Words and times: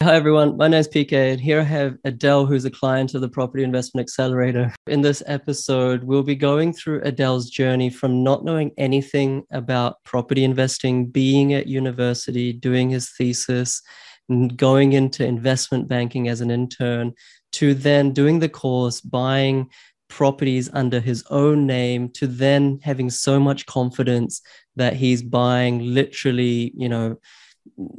Hi, 0.00 0.14
everyone. 0.14 0.56
My 0.56 0.68
name 0.68 0.78
is 0.78 0.86
PK, 0.86 1.32
and 1.32 1.40
here 1.40 1.58
I 1.58 1.64
have 1.64 1.98
Adele, 2.04 2.46
who's 2.46 2.64
a 2.64 2.70
client 2.70 3.14
of 3.14 3.20
the 3.20 3.28
Property 3.28 3.64
Investment 3.64 4.04
Accelerator. 4.04 4.72
In 4.86 5.00
this 5.00 5.24
episode, 5.26 6.04
we'll 6.04 6.22
be 6.22 6.36
going 6.36 6.72
through 6.72 7.00
Adele's 7.02 7.50
journey 7.50 7.90
from 7.90 8.22
not 8.22 8.44
knowing 8.44 8.70
anything 8.78 9.42
about 9.50 9.96
property 10.04 10.44
investing, 10.44 11.08
being 11.08 11.52
at 11.52 11.66
university, 11.66 12.52
doing 12.52 12.90
his 12.90 13.10
thesis, 13.10 13.82
going 14.54 14.92
into 14.92 15.26
investment 15.26 15.88
banking 15.88 16.28
as 16.28 16.40
an 16.40 16.52
intern, 16.52 17.12
to 17.54 17.74
then 17.74 18.12
doing 18.12 18.38
the 18.38 18.48
course, 18.48 19.00
buying 19.00 19.68
properties 20.08 20.70
under 20.74 21.00
his 21.00 21.24
own 21.28 21.66
name, 21.66 22.08
to 22.10 22.28
then 22.28 22.78
having 22.84 23.10
so 23.10 23.40
much 23.40 23.66
confidence 23.66 24.42
that 24.76 24.94
he's 24.94 25.24
buying 25.24 25.80
literally, 25.80 26.72
you 26.76 26.88
know, 26.88 27.18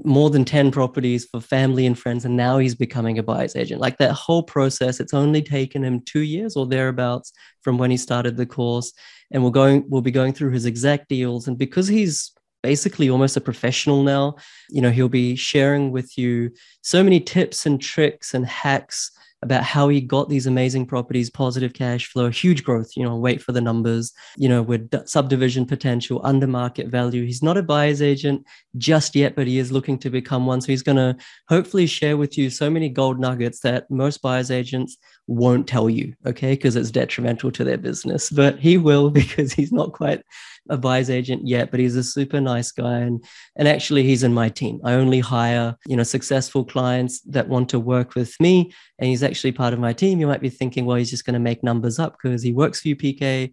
more 0.03 0.29
than 0.29 0.43
10 0.43 0.71
properties 0.71 1.25
for 1.25 1.39
family 1.39 1.85
and 1.85 1.97
friends 1.97 2.25
and 2.25 2.35
now 2.35 2.57
he's 2.57 2.75
becoming 2.75 3.17
a 3.17 3.23
buyer's 3.23 3.55
agent. 3.55 3.79
Like 3.79 3.97
that 3.97 4.11
whole 4.11 4.43
process 4.43 4.99
it's 4.99 5.13
only 5.13 5.41
taken 5.41 5.83
him 5.83 6.01
two 6.01 6.21
years 6.21 6.55
or 6.55 6.67
thereabouts 6.67 7.31
from 7.61 7.77
when 7.77 7.89
he 7.89 7.97
started 7.97 8.35
the 8.35 8.45
course 8.45 8.91
and 9.31 9.43
we're 9.43 9.51
going 9.51 9.85
we'll 9.87 10.01
be 10.01 10.11
going 10.11 10.33
through 10.33 10.51
his 10.51 10.65
exact 10.65 11.07
deals 11.07 11.47
and 11.47 11.57
because 11.57 11.87
he's 11.87 12.31
basically 12.61 13.09
almost 13.09 13.37
a 13.37 13.41
professional 13.41 14.03
now 14.03 14.35
you 14.69 14.81
know 14.81 14.91
he'll 14.91 15.07
be 15.07 15.35
sharing 15.35 15.91
with 15.91 16.17
you 16.17 16.51
so 16.81 17.01
many 17.01 17.19
tips 17.19 17.65
and 17.65 17.81
tricks 17.81 18.33
and 18.33 18.45
hacks 18.45 19.11
about 19.41 19.63
how 19.63 19.87
he 19.87 20.01
got 20.01 20.27
these 20.27 20.47
amazing 20.47 20.85
properties, 20.85 21.29
positive 21.29 21.73
cash 21.73 22.07
flow, 22.07 22.29
huge 22.29 22.63
growth, 22.63 22.91
you 22.97 23.03
know, 23.03 23.15
wait 23.15 23.41
for 23.41 23.53
the 23.53 23.61
numbers, 23.61 24.11
you 24.35 24.49
know, 24.49 24.61
with 24.61 24.89
subdivision 25.07 25.65
potential, 25.65 26.19
under 26.23 26.47
market 26.47 26.87
value. 26.87 27.25
He's 27.25 27.41
not 27.41 27.57
a 27.57 27.63
buyer's 27.63 28.01
agent 28.01 28.45
just 28.77 29.15
yet, 29.15 29.35
but 29.35 29.47
he 29.47 29.57
is 29.57 29.71
looking 29.71 29.97
to 29.99 30.09
become 30.09 30.45
one. 30.45 30.59
So 30.59 30.67
he's 30.67 30.83
going 30.83 30.97
to 30.97 31.15
hopefully 31.47 31.87
share 31.87 32.17
with 32.17 32.37
you 32.37 32.49
so 32.49 32.69
many 32.69 32.89
gold 32.89 33.19
nuggets 33.19 33.61
that 33.61 33.89
most 33.89 34.21
buyer's 34.21 34.51
agents 34.51 34.97
won't 35.29 35.67
tell 35.67 35.89
you, 35.89 36.15
okay, 36.25 36.53
because 36.53 36.75
it's 36.75 36.89
detrimental 36.89 37.51
to 37.51 37.63
their 37.63 37.77
business. 37.77 38.31
But 38.31 38.59
he 38.59 38.77
will 38.77 39.09
because 39.21 39.53
he's 39.53 39.71
not 39.71 39.93
quite 39.93 40.23
a 40.69 40.77
buyer's 40.77 41.09
agent 41.09 41.47
yet, 41.47 41.71
but 41.71 41.79
he's 41.79 41.95
a 41.95 42.03
super 42.03 42.41
nice 42.41 42.71
guy. 42.71 42.97
And, 42.97 43.23
and 43.55 43.67
actually, 43.67 44.03
he's 44.03 44.23
in 44.23 44.33
my 44.33 44.49
team. 44.49 44.81
I 44.83 44.93
only 44.93 45.19
hire, 45.19 45.75
you 45.87 45.95
know, 45.95 46.03
successful 46.03 46.65
clients 46.65 47.21
that 47.21 47.47
want 47.47 47.69
to 47.69 47.79
work 47.79 48.15
with 48.15 48.35
me. 48.39 48.71
And 48.97 49.07
he's 49.07 49.23
actually 49.23 49.51
part 49.51 49.73
of 49.73 49.79
my 49.79 49.93
team. 49.93 50.19
You 50.19 50.27
might 50.27 50.41
be 50.41 50.49
thinking, 50.49 50.85
well, 50.85 50.97
he's 50.97 51.11
just 51.11 51.25
going 51.25 51.35
to 51.35 51.39
make 51.39 51.63
numbers 51.63 51.99
up 51.99 52.17
because 52.21 52.41
he 52.41 52.51
works 52.51 52.81
for 52.81 52.87
you, 52.87 52.95
PK 52.95 53.51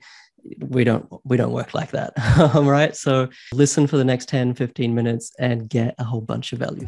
we 0.60 0.84
don't 0.84 1.08
we 1.24 1.36
don't 1.36 1.50
work 1.50 1.74
like 1.74 1.90
that 1.90 2.12
all 2.54 2.62
right 2.62 2.94
so 2.94 3.28
listen 3.52 3.84
for 3.84 3.96
the 3.96 4.04
next 4.04 4.28
10 4.28 4.54
15 4.54 4.94
minutes 4.94 5.32
and 5.40 5.68
get 5.68 5.92
a 5.98 6.04
whole 6.04 6.20
bunch 6.20 6.52
of 6.52 6.60
value 6.60 6.86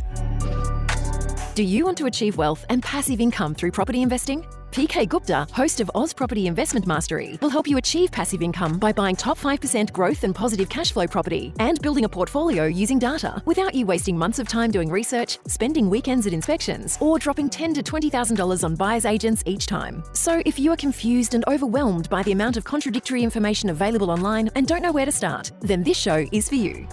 do 1.57 1.65
you 1.65 1.85
want 1.85 1.99
to 1.99 2.07
achieve 2.07 2.37
wealth 2.37 2.65
and 2.69 2.85
passive 2.85 3.21
income 3.21 3.57
through 3.57 3.73
property 3.73 4.01
investing 4.01 4.47
PK 4.73 5.09
Gupta, 5.09 5.47
host 5.53 5.81
of 5.81 5.91
Oz 5.95 6.13
Property 6.13 6.47
Investment 6.47 6.87
Mastery, 6.87 7.39
will 7.41 7.49
help 7.49 7.67
you 7.67 7.79
achieve 7.79 8.13
passive 8.13 8.43
income 8.43 8.79
by 8.79 8.93
buying 8.93 9.17
top 9.17 9.39
5% 9.39 9.93
growth 9.93 10.25
and 10.25 10.35
positive 10.35 10.69
cash 10.69 10.93
flow 10.93 11.07
property 11.07 11.53
and 11.59 11.81
building 11.81 12.05
a 12.05 12.09
portfolio 12.09 12.67
using 12.67 12.99
data 12.99 13.43
without 13.47 13.75
you 13.75 13.87
wasting 13.87 14.17
months 14.17 14.39
of 14.39 14.47
time 14.47 14.71
doing 14.71 14.91
research, 14.91 15.39
spending 15.47 15.89
weekends 15.89 16.27
at 16.27 16.33
inspections, 16.33 16.99
or 17.01 17.19
dropping 17.19 17.49
$10 17.49 17.75
to 17.75 17.83
$20,000 17.83 18.63
on 18.65 18.75
buyer's 18.75 19.07
agents 19.07 19.43
each 19.47 19.67
time. 19.67 20.03
So 20.13 20.43
if 20.45 20.59
you 20.59 20.71
are 20.73 20.77
confused 20.77 21.35
and 21.35 21.45
overwhelmed 21.49 22.11
by 22.11 22.23
the 22.23 22.33
amount 22.33 22.57
of 22.57 22.65
contradictory 22.65 23.23
information 23.23 23.71
available 23.71 24.11
online 24.11 24.51
and 24.55 24.67
don't 24.67 24.83
know 24.83 24.93
where 24.93 25.07
to 25.07 25.13
start, 25.13 25.51
then 25.61 25.83
this 25.83 25.97
show 25.97 26.27
is 26.31 26.49
for 26.49 26.57
you. 26.57 26.87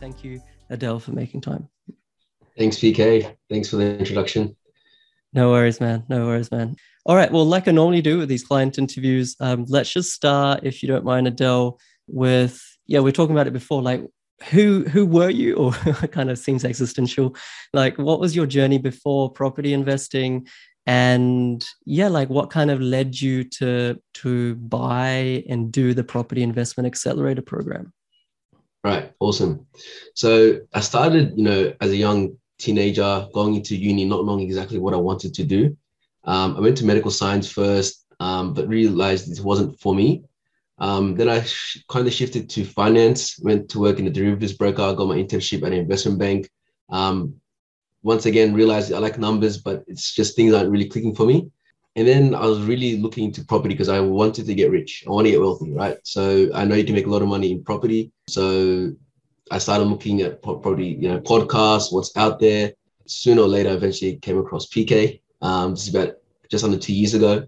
Thank 0.00 0.22
you, 0.22 0.42
Adele, 0.68 1.00
for 1.00 1.12
making 1.12 1.40
time. 1.40 1.68
Thanks, 2.58 2.76
PK. 2.76 3.34
Thanks 3.48 3.70
for 3.70 3.76
the 3.76 3.98
introduction. 3.98 4.54
No 5.32 5.50
worries, 5.50 5.80
man. 5.80 6.04
No 6.08 6.26
worries, 6.26 6.50
man. 6.50 6.76
All 7.06 7.16
right. 7.16 7.32
Well, 7.32 7.46
like 7.46 7.66
I 7.66 7.72
normally 7.72 8.02
do 8.02 8.18
with 8.18 8.28
these 8.28 8.44
client 8.44 8.78
interviews, 8.78 9.34
um, 9.40 9.64
let's 9.68 9.92
just 9.92 10.12
start, 10.12 10.60
if 10.62 10.82
you 10.82 10.88
don't 10.88 11.04
mind, 11.04 11.26
Adele, 11.26 11.78
with 12.06 12.62
yeah, 12.86 13.00
we 13.00 13.10
are 13.10 13.12
talking 13.12 13.34
about 13.34 13.46
it 13.46 13.52
before. 13.52 13.80
Like, 13.82 14.04
who 14.50 14.84
who 14.84 15.06
were 15.06 15.30
you, 15.30 15.54
or 15.56 15.72
kind 15.72 16.30
of 16.30 16.38
seems 16.38 16.64
existential. 16.64 17.34
Like, 17.72 17.96
what 17.96 18.20
was 18.20 18.36
your 18.36 18.46
journey 18.46 18.78
before 18.78 19.30
property 19.30 19.72
investing? 19.72 20.46
And 20.84 21.64
yeah, 21.86 22.08
like 22.08 22.28
what 22.28 22.50
kind 22.50 22.70
of 22.70 22.80
led 22.80 23.20
you 23.20 23.44
to 23.44 24.00
to 24.14 24.54
buy 24.56 25.44
and 25.48 25.70
do 25.70 25.94
the 25.94 26.04
property 26.04 26.42
investment 26.42 26.86
accelerator 26.88 27.42
program? 27.42 27.92
Right. 28.84 29.12
Awesome. 29.20 29.66
So 30.14 30.58
I 30.74 30.80
started, 30.80 31.34
you 31.36 31.44
know, 31.44 31.72
as 31.80 31.90
a 31.90 31.96
young 31.96 32.36
teenager, 32.62 33.26
going 33.32 33.54
into 33.54 33.76
uni, 33.76 34.04
not 34.04 34.24
knowing 34.24 34.40
exactly 34.40 34.78
what 34.78 34.94
I 34.94 34.98
wanted 35.08 35.34
to 35.34 35.44
do. 35.44 35.76
Um, 36.24 36.56
I 36.56 36.60
went 36.60 36.76
to 36.78 36.86
medical 36.86 37.10
science 37.10 37.50
first, 37.50 38.06
um, 38.20 38.54
but 38.54 38.68
realized 38.68 39.30
this 39.30 39.40
wasn't 39.40 39.78
for 39.80 39.94
me. 39.94 40.22
Um, 40.78 41.14
then 41.14 41.28
I 41.28 41.42
sh- 41.42 41.84
kind 41.88 42.06
of 42.06 42.12
shifted 42.12 42.48
to 42.50 42.64
finance, 42.64 43.38
went 43.38 43.68
to 43.70 43.80
work 43.80 43.98
in 43.98 44.06
a 44.06 44.10
derivatives 44.10 44.54
broker, 44.54 44.94
got 44.94 45.08
my 45.08 45.16
internship 45.16 45.62
at 45.62 45.72
an 45.72 45.78
investment 45.84 46.18
bank. 46.18 46.50
Um, 46.90 47.34
once 48.02 48.26
again, 48.26 48.54
realized 48.54 48.92
I 48.92 48.98
like 48.98 49.18
numbers, 49.18 49.58
but 49.58 49.84
it's 49.86 50.12
just 50.12 50.34
things 50.34 50.54
aren't 50.54 50.70
really 50.70 50.88
clicking 50.88 51.14
for 51.14 51.26
me. 51.26 51.50
And 51.94 52.08
then 52.08 52.34
I 52.34 52.46
was 52.46 52.60
really 52.62 52.96
looking 52.96 53.24
into 53.26 53.44
property 53.44 53.74
because 53.74 53.90
I 53.90 54.00
wanted 54.00 54.46
to 54.46 54.54
get 54.54 54.70
rich. 54.70 55.04
I 55.06 55.10
want 55.10 55.26
to 55.26 55.30
get 55.30 55.40
wealthy, 55.40 55.72
right? 55.72 55.98
So 56.04 56.48
I 56.54 56.64
know 56.64 56.74
you 56.74 56.84
can 56.84 56.94
make 56.94 57.06
a 57.06 57.10
lot 57.10 57.22
of 57.22 57.28
money 57.28 57.52
in 57.52 57.62
property. 57.62 58.10
So 58.28 58.92
I 59.52 59.58
started 59.58 59.84
looking 59.84 60.22
at 60.22 60.42
probably 60.42 60.94
you 60.94 61.08
know 61.10 61.20
podcasts, 61.20 61.92
what's 61.92 62.16
out 62.16 62.40
there. 62.40 62.72
Sooner 63.06 63.42
or 63.42 63.48
later, 63.48 63.70
eventually 63.70 64.16
came 64.16 64.38
across 64.38 64.66
PK. 64.66 65.20
Um, 65.42 65.74
is 65.74 65.94
about 65.94 66.14
just 66.50 66.64
under 66.64 66.78
two 66.78 66.94
years 66.94 67.12
ago. 67.14 67.46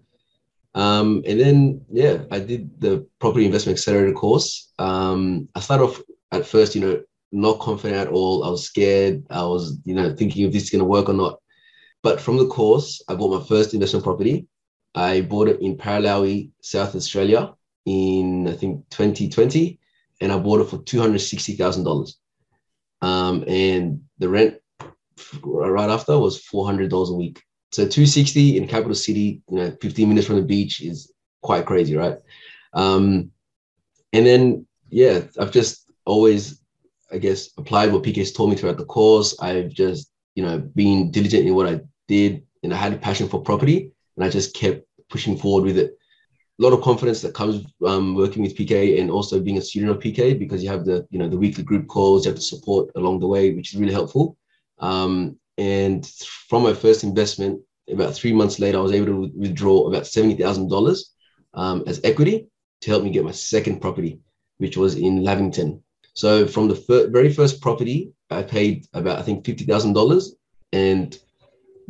Um, 0.75 1.23
and 1.27 1.41
then 1.41 1.81
yeah, 1.91 2.25
I 2.31 2.41
did 2.41 2.79
the 2.79 3.07
property 3.21 3.47
investment 3.47 3.79
accelerator 3.79 4.13
course. 4.13 4.73
Um, 4.79 5.49
I 5.55 5.61
started 5.61 5.85
off 5.85 6.03
at 6.31 6.47
first, 6.47 6.75
you 6.75 6.83
know, 6.83 7.03
not 7.33 7.61
confident 7.61 8.01
at 8.07 8.13
all. 8.13 8.45
I 8.45 8.51
was 8.51 8.65
scared. 8.65 9.25
I 9.31 9.43
was, 9.45 9.79
you 9.85 9.95
know, 9.95 10.15
thinking 10.15 10.45
if 10.45 10.53
this 10.53 10.65
is 10.65 10.71
going 10.71 10.81
to 10.81 10.85
work 10.97 11.09
or 11.09 11.15
not. 11.15 11.41
But 12.03 12.21
from 12.21 12.37
the 12.37 12.49
course, 12.49 13.03
I 13.09 13.15
bought 13.15 13.41
my 13.41 13.47
first 13.47 13.73
investment 13.73 14.05
property. 14.05 14.47
I 14.95 15.23
bought 15.23 15.49
it 15.49 15.61
in 15.63 15.79
Paralowie, 15.79 16.51
South 16.61 16.95
Australia 16.95 17.55
in 17.87 18.47
I 18.49 18.53
think 18.53 18.89
2020 18.91 19.79
and 20.25 20.33
I 20.33 20.39
bought 20.39 20.63
it 20.63 20.71
for 20.71 20.79
two 20.79 21.01
hundred 21.01 21.21
sixty 21.21 21.53
thousand 21.53 21.85
dollars. 21.85 22.19
Um, 23.03 23.45
and 23.47 24.01
the 24.19 24.31
rent 24.31 24.57
right 25.43 25.91
after 25.91 26.19
was 26.19 26.43
four 26.43 26.65
hundred 26.65 26.91
dollars 26.91 27.11
a 27.11 27.15
week. 27.15 27.43
So 27.73 27.87
two 27.87 28.07
sixty 28.07 28.57
in 28.57 28.67
capital 28.67 28.95
city, 28.95 29.43
you 29.51 29.59
know, 29.59 29.77
fifteen 29.83 30.09
minutes 30.09 30.27
from 30.27 30.37
the 30.37 30.43
beach 30.43 30.81
is 30.81 31.13
quite 31.43 31.67
crazy, 31.67 31.95
right? 31.95 32.17
Um, 32.73 33.33
and 34.15 34.25
then 34.27 34.67
yeah, 34.89 35.25
I've 35.39 35.53
just 35.53 35.93
always, 36.07 36.59
I 37.13 37.19
guess, 37.19 37.51
applied 37.59 37.93
what 37.93 38.03
PK's 38.03 38.33
told 38.33 38.49
me 38.49 38.57
throughout 38.57 38.79
the 38.79 38.87
course. 38.87 39.37
I've 39.41 39.71
just 39.71 40.11
you 40.35 40.43
know 40.43 40.59
been 40.59 41.11
diligent 41.11 41.47
in 41.47 41.55
what 41.55 41.69
I 41.69 41.81
did, 42.09 42.43
and 42.63 42.73
I 42.73 42.79
had 42.79 42.95
a 42.95 42.97
passion 42.97 43.29
for 43.29 43.43
property, 43.43 43.93
and 44.17 44.25
I 44.25 44.31
just 44.31 44.55
kept 44.55 44.87
pushing 45.11 45.37
forward 45.37 45.65
with 45.65 45.77
it 45.77 45.99
lot 46.63 46.73
of 46.73 46.83
confidence 46.83 47.21
that 47.23 47.35
comes 47.35 47.65
um, 47.85 48.15
working 48.15 48.43
with 48.43 48.57
PK 48.57 49.01
and 49.01 49.11
also 49.11 49.41
being 49.41 49.59
a 49.59 49.63
student 49.63 49.91
of 49.91 49.99
PK 49.99 50.39
because 50.39 50.63
you 50.63 50.71
have 50.71 50.85
the 50.85 51.07
you 51.11 51.19
know 51.19 51.29
the 51.29 51.39
weekly 51.39 51.65
group 51.65 51.89
calls, 51.89 52.25
you 52.25 52.31
have 52.31 52.37
the 52.37 52.43
support 52.43 52.91
along 52.97 53.21
the 53.21 53.27
way, 53.27 53.53
which 53.53 53.75
is 53.75 53.81
really 53.81 53.93
helpful. 53.93 54.37
Um, 54.79 55.39
and 55.59 56.07
from 56.49 56.63
my 56.63 56.75
first 56.75 57.05
investment, 57.05 57.61
about 57.91 58.15
three 58.15 58.33
months 58.33 58.59
later, 58.59 58.79
I 58.79 58.83
was 58.83 58.93
able 58.93 59.07
to 59.07 59.33
withdraw 59.37 59.89
about 59.89 60.07
seventy 60.07 60.41
thousand 60.41 60.65
um, 60.65 60.69
dollars 60.69 61.15
as 61.87 62.01
equity 62.05 62.49
to 62.83 62.91
help 62.91 63.03
me 63.03 63.11
get 63.11 63.25
my 63.25 63.33
second 63.33 63.81
property, 63.81 64.21
which 64.59 64.77
was 64.77 64.95
in 64.97 65.25
Lavington. 65.25 65.83
So 66.15 66.47
from 66.47 66.69
the 66.69 66.77
fir- 66.77 67.09
very 67.09 67.33
first 67.33 67.61
property, 67.61 68.13
I 68.31 68.43
paid 68.43 68.87
about 68.95 69.19
I 69.19 69.23
think 69.23 69.45
fifty 69.45 69.65
thousand 69.65 69.95
dollars, 69.95 70.37
and 70.73 71.19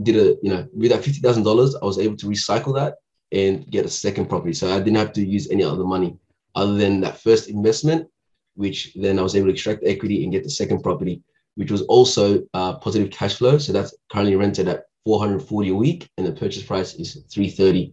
did 0.02 0.16
a 0.16 0.36
you 0.42 0.50
know 0.50 0.66
with 0.72 0.90
that 0.90 1.04
fifty 1.04 1.20
thousand 1.20 1.42
dollars, 1.42 1.76
I 1.76 1.84
was 1.84 1.98
able 1.98 2.16
to 2.16 2.26
recycle 2.26 2.74
that 2.76 2.94
and 3.34 3.68
get 3.70 3.84
a 3.84 3.90
second 3.90 4.28
property. 4.28 4.52
So 4.52 4.72
I 4.72 4.78
didn't 4.78 4.96
have 4.96 5.12
to 5.14 5.26
use 5.26 5.50
any 5.50 5.64
other 5.64 5.84
money 5.84 6.16
other 6.54 6.74
than 6.74 7.00
that 7.00 7.20
first 7.20 7.48
investment, 7.48 8.08
which 8.54 8.94
then 8.94 9.18
I 9.18 9.22
was 9.22 9.34
able 9.34 9.48
to 9.48 9.52
extract 9.52 9.82
equity 9.84 10.22
and 10.22 10.32
get 10.32 10.44
the 10.44 10.50
second 10.50 10.82
property, 10.82 11.22
which 11.56 11.70
was 11.70 11.82
also 11.82 12.44
uh, 12.54 12.76
positive 12.78 13.10
cash 13.10 13.34
flow. 13.34 13.58
So 13.58 13.72
that's 13.72 13.94
currently 14.10 14.36
rented 14.36 14.68
at 14.68 14.84
440 15.04 15.68
a 15.68 15.74
week, 15.74 16.08
and 16.16 16.26
the 16.26 16.32
purchase 16.32 16.62
price 16.62 16.94
is 16.94 17.24
330. 17.32 17.92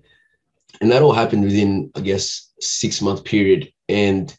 And 0.79 0.91
that 0.91 1.01
all 1.01 1.11
happened 1.11 1.43
within, 1.43 1.91
I 1.95 2.01
guess, 2.01 2.51
six 2.59 3.01
month 3.01 3.25
period. 3.25 3.71
And 3.89 4.35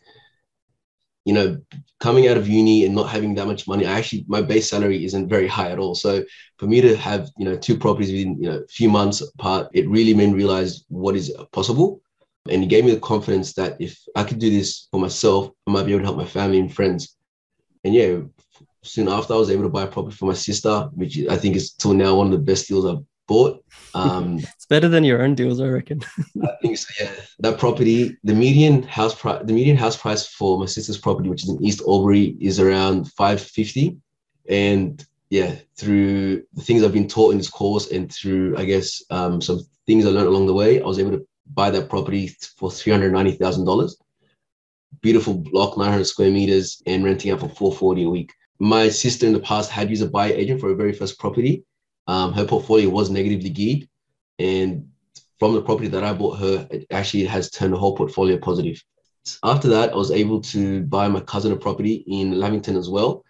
you 1.25 1.33
know, 1.33 1.59
coming 2.01 2.27
out 2.29 2.37
of 2.37 2.49
uni 2.49 2.85
and 2.85 2.95
not 2.95 3.09
having 3.09 3.35
that 3.35 3.47
much 3.47 3.69
money, 3.69 3.87
I 3.87 3.93
actually 3.93 4.25
my 4.27 4.43
base 4.43 4.69
salary 4.69 5.05
isn't 5.05 5.29
very 5.29 5.47
high 5.47 5.71
at 5.71 5.79
all. 5.79 5.95
So 5.95 6.25
for 6.59 6.67
me 6.67 6.81
to 6.81 6.97
have 6.97 7.31
you 7.39 7.45
know 7.45 7.57
two 7.57 7.77
properties 7.79 8.11
within 8.11 8.43
you 8.43 8.51
know 8.51 8.59
a 8.59 8.67
few 8.67 8.89
months 8.89 9.21
apart, 9.21 9.69
it 9.73 9.89
really 9.89 10.15
made 10.15 10.31
me 10.31 10.35
realize 10.35 10.85
what 10.89 11.15
is 11.17 11.33
possible, 11.53 12.03
and 12.49 12.63
it 12.65 12.69
gave 12.69 12.85
me 12.85 12.93
the 12.93 13.01
confidence 13.01 13.53
that 13.55 13.77
if 13.81 14.01
I 14.17 14.25
could 14.25 14.39
do 14.39 14.51
this 14.51 14.89
for 14.91 14.99
myself, 15.01 15.51
I 15.67 15.71
might 15.71 15.87
be 15.87 15.93
able 15.93 16.01
to 16.01 16.07
help 16.07 16.17
my 16.17 16.27
family 16.27 16.59
and 16.59 16.75
friends. 16.75 17.17
And 17.85 17.95
yeah, 17.95 18.19
soon 18.83 19.09
after, 19.09 19.35
I 19.35 19.39
was 19.39 19.51
able 19.51 19.65
to 19.65 19.69
buy 19.69 19.85
a 19.85 19.89
property 19.89 20.17
for 20.17 20.27
my 20.27 20.35
sister, 20.35 20.91
which 20.95 21.19
I 21.29 21.37
think 21.37 21.57
is 21.57 21.73
till 21.73 21.95
now 21.95 22.17
one 22.17 22.27
of 22.27 22.33
the 22.33 22.39
best 22.39 22.69
deals 22.69 22.87
I've 22.87 23.05
bought. 23.27 23.65
Um, 23.95 24.39
it's 24.39 24.65
better 24.65 24.89
than 24.89 25.05
your 25.05 25.23
own 25.23 25.35
deals, 25.35 25.61
I 25.61 25.67
reckon. 25.67 26.01
I 26.43 26.49
think 26.63 26.79
so. 26.79 26.89
Yeah, 26.99 27.13
that 27.41 27.59
property, 27.59 28.17
the 28.25 28.33
median 28.33 28.85
house 28.85 29.15
price, 29.15 29.43
the 29.45 29.53
median 29.53 29.77
house 29.77 29.99
price 29.99 30.27
for 30.27 30.59
my 30.59 30.65
sister's 30.65 30.97
property, 30.97 31.29
which 31.29 31.43
is 31.43 31.51
in 31.51 31.63
East 31.63 31.83
Albury, 31.87 32.35
is 32.41 32.59
around 32.59 33.13
five 33.13 33.39
fifty, 33.39 33.99
and 34.49 35.07
yeah, 35.33 35.55
through 35.77 36.43
the 36.53 36.63
things 36.63 36.83
I've 36.83 36.93
been 36.93 37.09
taught 37.09 37.33
in 37.33 37.39
this 37.39 37.49
course 37.49 37.91
and 37.91 38.13
through, 38.13 38.55
I 38.59 38.67
guess, 38.67 39.03
um, 39.09 39.41
some 39.41 39.61
things 39.87 40.05
I 40.05 40.11
learned 40.11 40.29
along 40.29 40.47
the 40.47 40.53
way, 40.53 40.83
I 40.83 40.85
was 40.85 40.99
able 40.99 41.13
to 41.13 41.27
buy 41.55 41.71
that 41.71 41.89
property 41.89 42.29
for 42.59 42.69
$390,000. 42.69 43.93
Beautiful 45.01 45.33
block, 45.33 45.79
900 45.79 46.05
square 46.05 46.31
meters, 46.31 46.83
and 46.87 47.03
renting 47.03 47.33
out 47.33 47.41
for 47.41 47.49
440 47.49 48.05
a 48.05 48.11
week. 48.11 48.33
My 48.59 48.91
sister 48.91 49.27
in 49.27 49.33
the 49.33 49.41
past 49.41 49.71
had 49.71 49.89
used 49.89 50.03
a 50.03 50.07
buyer 50.07 50.35
agent 50.35 50.61
for 50.61 50.69
her 50.69 50.75
very 50.75 50.93
first 50.93 51.19
property. 51.19 51.65
Um, 52.07 52.33
her 52.33 52.45
portfolio 52.45 52.89
was 52.89 53.11
negatively 53.11 53.51
geared. 53.51 53.89
And 54.39 54.89
from 55.39 55.55
the 55.55 55.63
property 55.63 55.89
that 55.89 56.05
I 56.05 56.13
bought 56.13 56.39
her, 56.39 56.67
it 56.71 56.87
actually 56.91 57.25
has 57.27 57.51
turned 57.51 57.73
the 57.73 57.79
whole 57.79 57.97
portfolio 57.97 58.39
positive. 58.39 58.83
After 59.45 59.69
that, 59.69 59.93
I 59.93 59.97
was 59.97 60.11
able 60.11 60.41
to 60.43 60.83
buy 60.83 61.09
my 61.09 61.21
cousin 61.21 61.53
a 61.53 61.57
property 61.57 62.05
in 62.07 62.39
Lavington 62.39 62.77
as 62.77 62.89
well. 62.89 63.25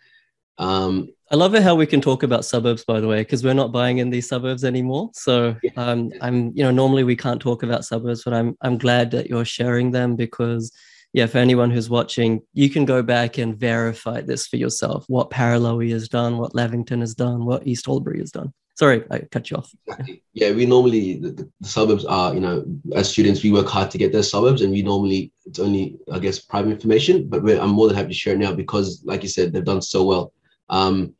Um, 0.58 1.08
I 1.30 1.36
love 1.36 1.54
it 1.54 1.62
how 1.62 1.74
we 1.74 1.86
can 1.86 2.02
talk 2.02 2.22
about 2.22 2.44
suburbs, 2.44 2.84
by 2.84 3.00
the 3.00 3.08
way, 3.08 3.22
because 3.22 3.42
we're 3.42 3.54
not 3.54 3.72
buying 3.72 3.98
in 3.98 4.10
these 4.10 4.28
suburbs 4.28 4.64
anymore. 4.64 5.10
So 5.14 5.56
um, 5.76 6.10
I'm, 6.20 6.52
you 6.54 6.62
know, 6.62 6.70
normally 6.70 7.04
we 7.04 7.16
can't 7.16 7.40
talk 7.40 7.62
about 7.62 7.86
suburbs, 7.86 8.22
but 8.24 8.34
I'm, 8.34 8.56
I'm 8.60 8.76
glad 8.76 9.10
that 9.12 9.28
you're 9.30 9.46
sharing 9.46 9.90
them 9.90 10.14
because, 10.14 10.70
yeah, 11.12 11.26
for 11.26 11.38
anyone 11.38 11.70
who's 11.70 11.90
watching, 11.90 12.40
you 12.54 12.70
can 12.70 12.84
go 12.84 13.02
back 13.02 13.36
and 13.36 13.54
verify 13.54 14.22
this 14.22 14.46
for 14.46 14.56
yourself. 14.56 15.04
What 15.08 15.30
Paralowie 15.30 15.92
has 15.92 16.08
done, 16.08 16.38
what 16.38 16.54
Lavington 16.54 17.00
has 17.00 17.14
done, 17.14 17.44
what 17.44 17.66
East 17.66 17.86
Albury 17.86 18.18
has 18.20 18.30
done. 18.30 18.52
Sorry, 18.74 19.04
I 19.10 19.18
cut 19.18 19.50
you 19.50 19.58
off. 19.58 19.70
Exactly. 19.86 20.22
Yeah, 20.32 20.52
we 20.52 20.64
normally 20.64 21.18
the, 21.18 21.50
the, 21.60 21.68
suburbs 21.68 22.06
are, 22.06 22.32
you 22.32 22.40
know, 22.40 22.64
as 22.94 23.10
students 23.10 23.42
we 23.42 23.52
work 23.52 23.68
hard 23.68 23.90
to 23.90 23.98
get 23.98 24.12
those 24.12 24.30
suburbs, 24.30 24.62
and 24.62 24.72
we 24.72 24.82
normally 24.82 25.30
it's 25.44 25.58
only, 25.58 25.98
I 26.10 26.18
guess, 26.18 26.38
private 26.38 26.70
information. 26.70 27.28
But 27.28 27.44
I'm 27.60 27.70
more 27.70 27.88
than 27.88 27.96
happy 27.96 28.08
to 28.08 28.14
share 28.14 28.34
it 28.34 28.38
now 28.38 28.54
because, 28.54 29.02
like 29.04 29.22
you 29.22 29.28
said, 29.28 29.52
they've 29.52 29.62
done 29.62 29.82
so 29.82 30.04
well. 30.04 30.32
Um, 30.70 31.14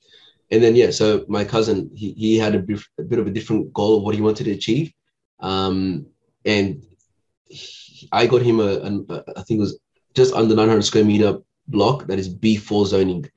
and 0.50 0.62
then 0.62 0.74
yeah, 0.74 0.90
so 0.90 1.26
my 1.28 1.44
cousin 1.44 1.90
he, 1.94 2.12
he 2.12 2.38
had 2.38 2.54
a, 2.54 2.58
bit, 2.58 2.80
a 2.98 3.02
bit 3.02 3.18
of 3.18 3.26
a 3.26 3.30
different 3.30 3.72
goal 3.74 3.98
of 3.98 4.02
what 4.02 4.14
he 4.14 4.22
wanted 4.22 4.44
to 4.44 4.52
achieve, 4.52 4.90
um, 5.40 6.06
and 6.46 6.82
he, 7.48 7.91
I 8.12 8.26
got 8.26 8.43
him 8.43 8.60
a, 8.60 8.76
I 9.37 9.43
think 9.43 9.58
it 9.58 9.60
was 9.60 9.78
just 10.14 10.34
under 10.34 10.54
900 10.54 10.82
square 10.82 11.04
meter 11.04 11.38
block 11.69 12.06
that 12.06 12.19
is 12.19 12.34
B4 12.34 12.87
zoning. 12.87 13.31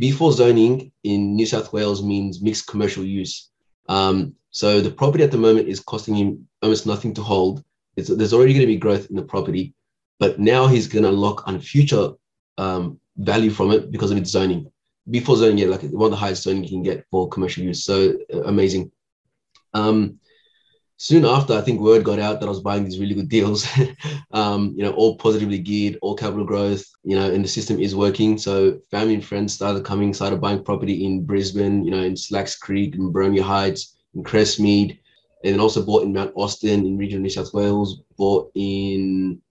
B4 0.00 0.32
zoning 0.32 0.92
in 1.04 1.34
New 1.34 1.46
South 1.46 1.72
Wales 1.72 2.02
means 2.02 2.40
mixed 2.40 2.66
commercial 2.66 3.04
use. 3.04 3.50
Um, 3.88 4.34
so 4.50 4.80
the 4.80 4.90
property 4.90 5.24
at 5.24 5.30
the 5.30 5.38
moment 5.38 5.68
is 5.68 5.80
costing 5.80 6.14
him 6.14 6.48
almost 6.62 6.86
nothing 6.86 7.14
to 7.14 7.22
hold. 7.22 7.64
It's, 7.96 8.08
there's 8.08 8.32
already 8.32 8.54
going 8.54 8.62
to 8.62 8.72
be 8.72 8.76
growth 8.76 9.10
in 9.10 9.16
the 9.16 9.22
property, 9.22 9.74
but 10.18 10.38
now 10.38 10.66
he's 10.66 10.86
going 10.86 11.02
to 11.02 11.10
unlock 11.10 11.46
on 11.46 11.60
future 11.60 12.10
um, 12.58 12.98
value 13.16 13.50
from 13.50 13.70
it 13.70 13.90
because 13.90 14.10
of 14.10 14.16
its 14.16 14.30
zoning 14.30 14.70
B4 15.10 15.36
zoning, 15.36 15.58
yeah, 15.58 15.66
like 15.66 15.82
one 15.82 16.06
of 16.06 16.10
the 16.10 16.16
highest 16.16 16.44
zoning 16.44 16.64
you 16.64 16.70
can 16.70 16.82
get 16.82 17.04
for 17.10 17.28
commercial 17.28 17.64
use. 17.64 17.84
So 17.84 18.14
uh, 18.32 18.42
amazing. 18.44 18.92
Um, 19.74 20.18
soon 21.02 21.24
after, 21.24 21.54
I 21.54 21.62
think 21.62 21.80
word 21.80 22.04
got 22.04 22.20
out 22.20 22.38
that 22.38 22.46
I 22.46 22.48
was 22.48 22.60
buying 22.60 22.84
these 22.84 23.00
really 23.00 23.14
good 23.14 23.28
deals. 23.28 23.66
um, 24.30 24.72
you 24.76 24.84
know, 24.84 24.92
all 24.92 25.16
positively 25.16 25.58
geared, 25.58 25.98
all 26.00 26.14
capital 26.14 26.44
growth. 26.44 26.84
You 27.02 27.16
know, 27.16 27.28
and 27.28 27.44
the 27.44 27.48
system 27.48 27.80
is 27.80 27.96
working. 27.96 28.38
So 28.38 28.78
family 28.88 29.14
and 29.14 29.24
friends 29.24 29.52
started 29.52 29.84
coming, 29.84 30.14
started 30.14 30.40
buying 30.40 30.62
property 30.62 31.04
in 31.04 31.24
Brisbane. 31.26 31.84
You 31.84 31.90
know, 31.90 32.02
in 32.02 32.16
Slacks 32.16 32.56
Creek, 32.56 32.94
in 32.94 33.12
Boronia 33.12 33.42
Heights, 33.42 33.96
in 34.14 34.22
Crestmead, 34.22 34.90
and 35.42 35.54
then 35.54 35.60
also 35.60 35.84
bought 35.84 36.04
in 36.04 36.12
Mount 36.12 36.32
Austin 36.36 36.86
in 36.86 36.96
regional 36.96 37.22
New 37.22 37.30
South 37.30 37.52
Wales. 37.52 38.02
Bought 38.16 38.52
in 38.54 39.42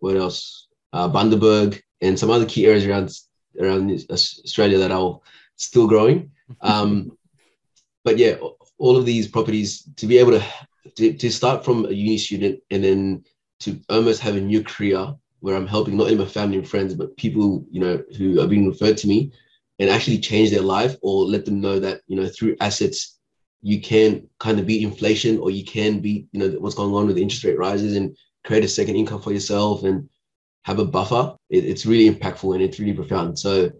what 0.00 0.16
else? 0.16 0.66
Uh, 0.92 1.08
Bundaberg 1.08 1.80
and 2.00 2.18
some 2.18 2.30
other 2.30 2.46
key 2.46 2.66
areas 2.66 2.84
around 2.84 3.16
around 3.60 3.92
Australia 4.10 4.78
that 4.78 4.90
are 4.90 5.20
still 5.54 5.86
growing. 5.86 6.32
Um, 6.60 7.18
but 8.04 8.18
yeah, 8.18 8.36
all 8.78 8.96
of 8.96 9.04
these 9.04 9.26
properties 9.26 9.88
to 9.96 10.06
be 10.06 10.18
able 10.18 10.30
to, 10.32 10.44
to, 10.96 11.12
to 11.12 11.30
start 11.30 11.64
from 11.64 11.86
a 11.86 11.90
uni 11.90 12.18
student 12.18 12.60
and 12.70 12.84
then 12.84 13.24
to 13.60 13.80
almost 13.88 14.20
have 14.20 14.36
a 14.36 14.40
new 14.40 14.62
career 14.62 15.14
where 15.40 15.56
I'm 15.56 15.66
helping 15.66 15.96
not 15.96 16.04
only 16.04 16.16
my 16.16 16.24
family 16.24 16.58
and 16.58 16.68
friends, 16.68 16.94
but 16.94 17.16
people, 17.16 17.64
you 17.70 17.80
know, 17.80 18.02
who 18.16 18.40
are 18.40 18.48
being 18.48 18.68
referred 18.68 18.96
to 18.98 19.08
me 19.08 19.32
and 19.78 19.90
actually 19.90 20.18
change 20.18 20.50
their 20.50 20.62
life 20.62 20.96
or 21.02 21.24
let 21.24 21.44
them 21.44 21.60
know 21.60 21.78
that, 21.78 22.00
you 22.06 22.16
know, 22.16 22.28
through 22.28 22.56
assets, 22.60 23.18
you 23.62 23.80
can 23.80 24.28
kind 24.38 24.58
of 24.58 24.66
beat 24.66 24.82
inflation 24.82 25.38
or 25.38 25.50
you 25.50 25.64
can 25.64 26.00
beat, 26.00 26.26
you 26.32 26.40
know, 26.40 26.48
what's 26.58 26.74
going 26.74 26.94
on 26.94 27.06
with 27.06 27.18
interest 27.18 27.44
rate 27.44 27.58
rises 27.58 27.96
and 27.96 28.16
create 28.44 28.64
a 28.64 28.68
second 28.68 28.96
income 28.96 29.20
for 29.20 29.32
yourself 29.32 29.84
and 29.84 30.08
have 30.64 30.78
a 30.78 30.84
buffer, 30.84 31.36
it, 31.50 31.64
it's 31.64 31.86
really 31.86 32.12
impactful 32.12 32.54
and 32.54 32.62
it's 32.62 32.78
really 32.78 32.92
profound. 32.92 33.38
So 33.38 33.70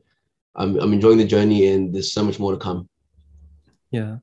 I'm, 0.55 0.79
I'm 0.79 0.93
enjoying 0.93 1.19
the 1.19 1.25
journey 1.25 1.69
and 1.69 1.95
there's 1.95 2.13
so 2.13 2.25
much 2.25 2.39
more 2.39 2.53
to 2.53 2.59
come. 2.59 2.89
Yeah. 3.91 4.19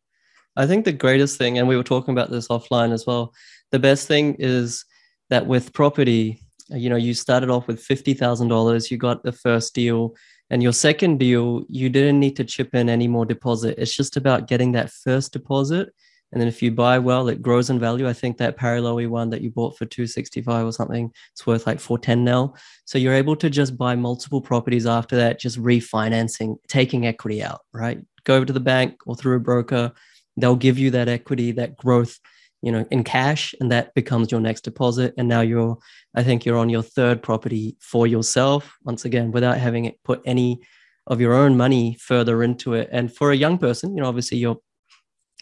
I 0.56 0.68
think 0.68 0.86
the 0.86 0.94
greatest 0.94 1.38
thing, 1.38 1.58
and 1.58 1.68
we 1.68 1.78
were 1.78 1.84
talking 1.84 2.12
about 2.14 2.32
this 2.32 2.48
offline 2.48 2.94
as 2.94 3.06
well, 3.06 3.34
the 3.72 3.80
best 3.80 4.08
thing 4.08 4.36
is 4.40 4.86
that 5.30 5.48
with 5.48 5.74
property, 5.74 6.42
you 6.70 6.90
know, 6.90 6.96
you 6.96 7.14
started 7.14 7.50
off 7.50 7.68
with 7.68 7.86
$50,000, 7.86 8.92
you 8.92 8.98
got 8.98 9.24
the 9.24 9.32
first 9.32 9.74
deal, 9.74 10.16
and 10.50 10.62
your 10.62 10.74
second 10.74 11.18
deal, 11.18 11.64
you 11.68 11.90
didn't 11.90 12.20
need 12.20 12.36
to 12.36 12.44
chip 12.44 12.76
in 12.76 12.90
any 12.90 13.08
more 13.08 13.26
deposit. 13.26 13.76
It's 13.78 13.96
just 13.96 14.18
about 14.18 14.48
getting 14.48 14.74
that 14.74 14.92
first 14.92 15.34
deposit 15.34 15.90
and 16.34 16.42
then 16.42 16.48
if 16.48 16.64
you 16.64 16.72
buy 16.72 16.98
well, 16.98 17.28
it 17.28 17.44
grows 17.44 17.70
in 17.70 17.78
value. 17.78 18.10
I 18.10 18.14
think 18.14 18.38
that 18.38 18.58
Paralowie 18.58 19.08
one 19.08 19.30
that 19.30 19.42
you 19.42 19.52
bought 19.52 19.78
for 19.78 19.86
265 19.86 20.66
or 20.66 20.72
something, 20.72 21.12
it's 21.32 21.46
worth 21.46 21.68
like 21.68 21.80
410 21.80 22.24
now. 22.24 22.56
So 22.86 22.98
you're 22.98 23.14
able 23.14 23.36
to 23.36 23.52
just 23.52 23.78
buy 23.78 23.96
multiple 23.96 24.42
properties 24.42 24.88
after 24.88 25.16
that, 25.18 25.40
just 25.40 25.62
refinancing, 25.62 26.58
taking 26.68 27.06
equity 27.06 27.44
out, 27.44 27.62
right? 27.72 28.00
Go 28.24 28.36
over 28.36 28.46
to 28.46 28.54
the 28.54 28.60
bank 28.60 28.96
or 29.06 29.16
through 29.16 29.36
a 29.36 29.42
broker. 29.42 29.92
They'll 30.38 30.56
give 30.56 30.80
you 30.80 30.91
that 30.91 31.07
equity, 31.07 31.51
that 31.53 31.77
growth, 31.77 32.19
you 32.62 32.71
know, 32.71 32.85
in 32.91 33.03
cash, 33.03 33.53
and 33.59 33.71
that 33.71 33.94
becomes 33.94 34.31
your 34.31 34.41
next 34.41 34.62
deposit. 34.62 35.13
And 35.18 35.27
now 35.27 35.41
you're, 35.41 35.77
I 36.15 36.24
think 36.24 36.45
you're 36.45 36.57
on 36.57 36.69
your 36.69 36.83
third 36.83 37.21
property 37.21 37.77
for 37.80 38.07
yourself, 38.07 38.75
once 38.83 39.06
again, 39.06 39.31
without 39.31 39.57
having 39.57 39.85
it 39.85 40.00
put 40.03 40.21
any 40.25 40.62
of 41.07 41.19
your 41.19 41.33
own 41.33 41.57
money 41.57 41.97
further 42.00 42.44
into 42.44 42.74
it. 42.74 42.89
And 42.91 43.13
for 43.13 43.31
a 43.31 43.35
young 43.35 43.57
person, 43.57 43.95
you 43.95 44.01
know, 44.01 44.09
obviously 44.09 44.38
you're 44.38 44.59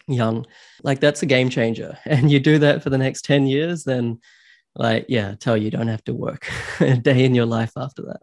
young 0.08 0.44
like 0.82 1.00
that's 1.00 1.22
a 1.22 1.26
game 1.26 1.48
changer 1.48 1.96
and 2.06 2.30
you 2.30 2.40
do 2.40 2.58
that 2.58 2.82
for 2.82 2.90
the 2.90 2.98
next 2.98 3.24
10 3.24 3.46
years 3.46 3.84
then 3.84 4.18
like 4.74 5.06
yeah 5.08 5.34
tell 5.38 5.56
you 5.56 5.70
don't 5.70 5.88
have 5.88 6.04
to 6.04 6.14
work 6.14 6.48
a 6.80 6.96
day 6.96 7.24
in 7.24 7.34
your 7.34 7.46
life 7.46 7.72
after 7.76 8.02
that 8.02 8.20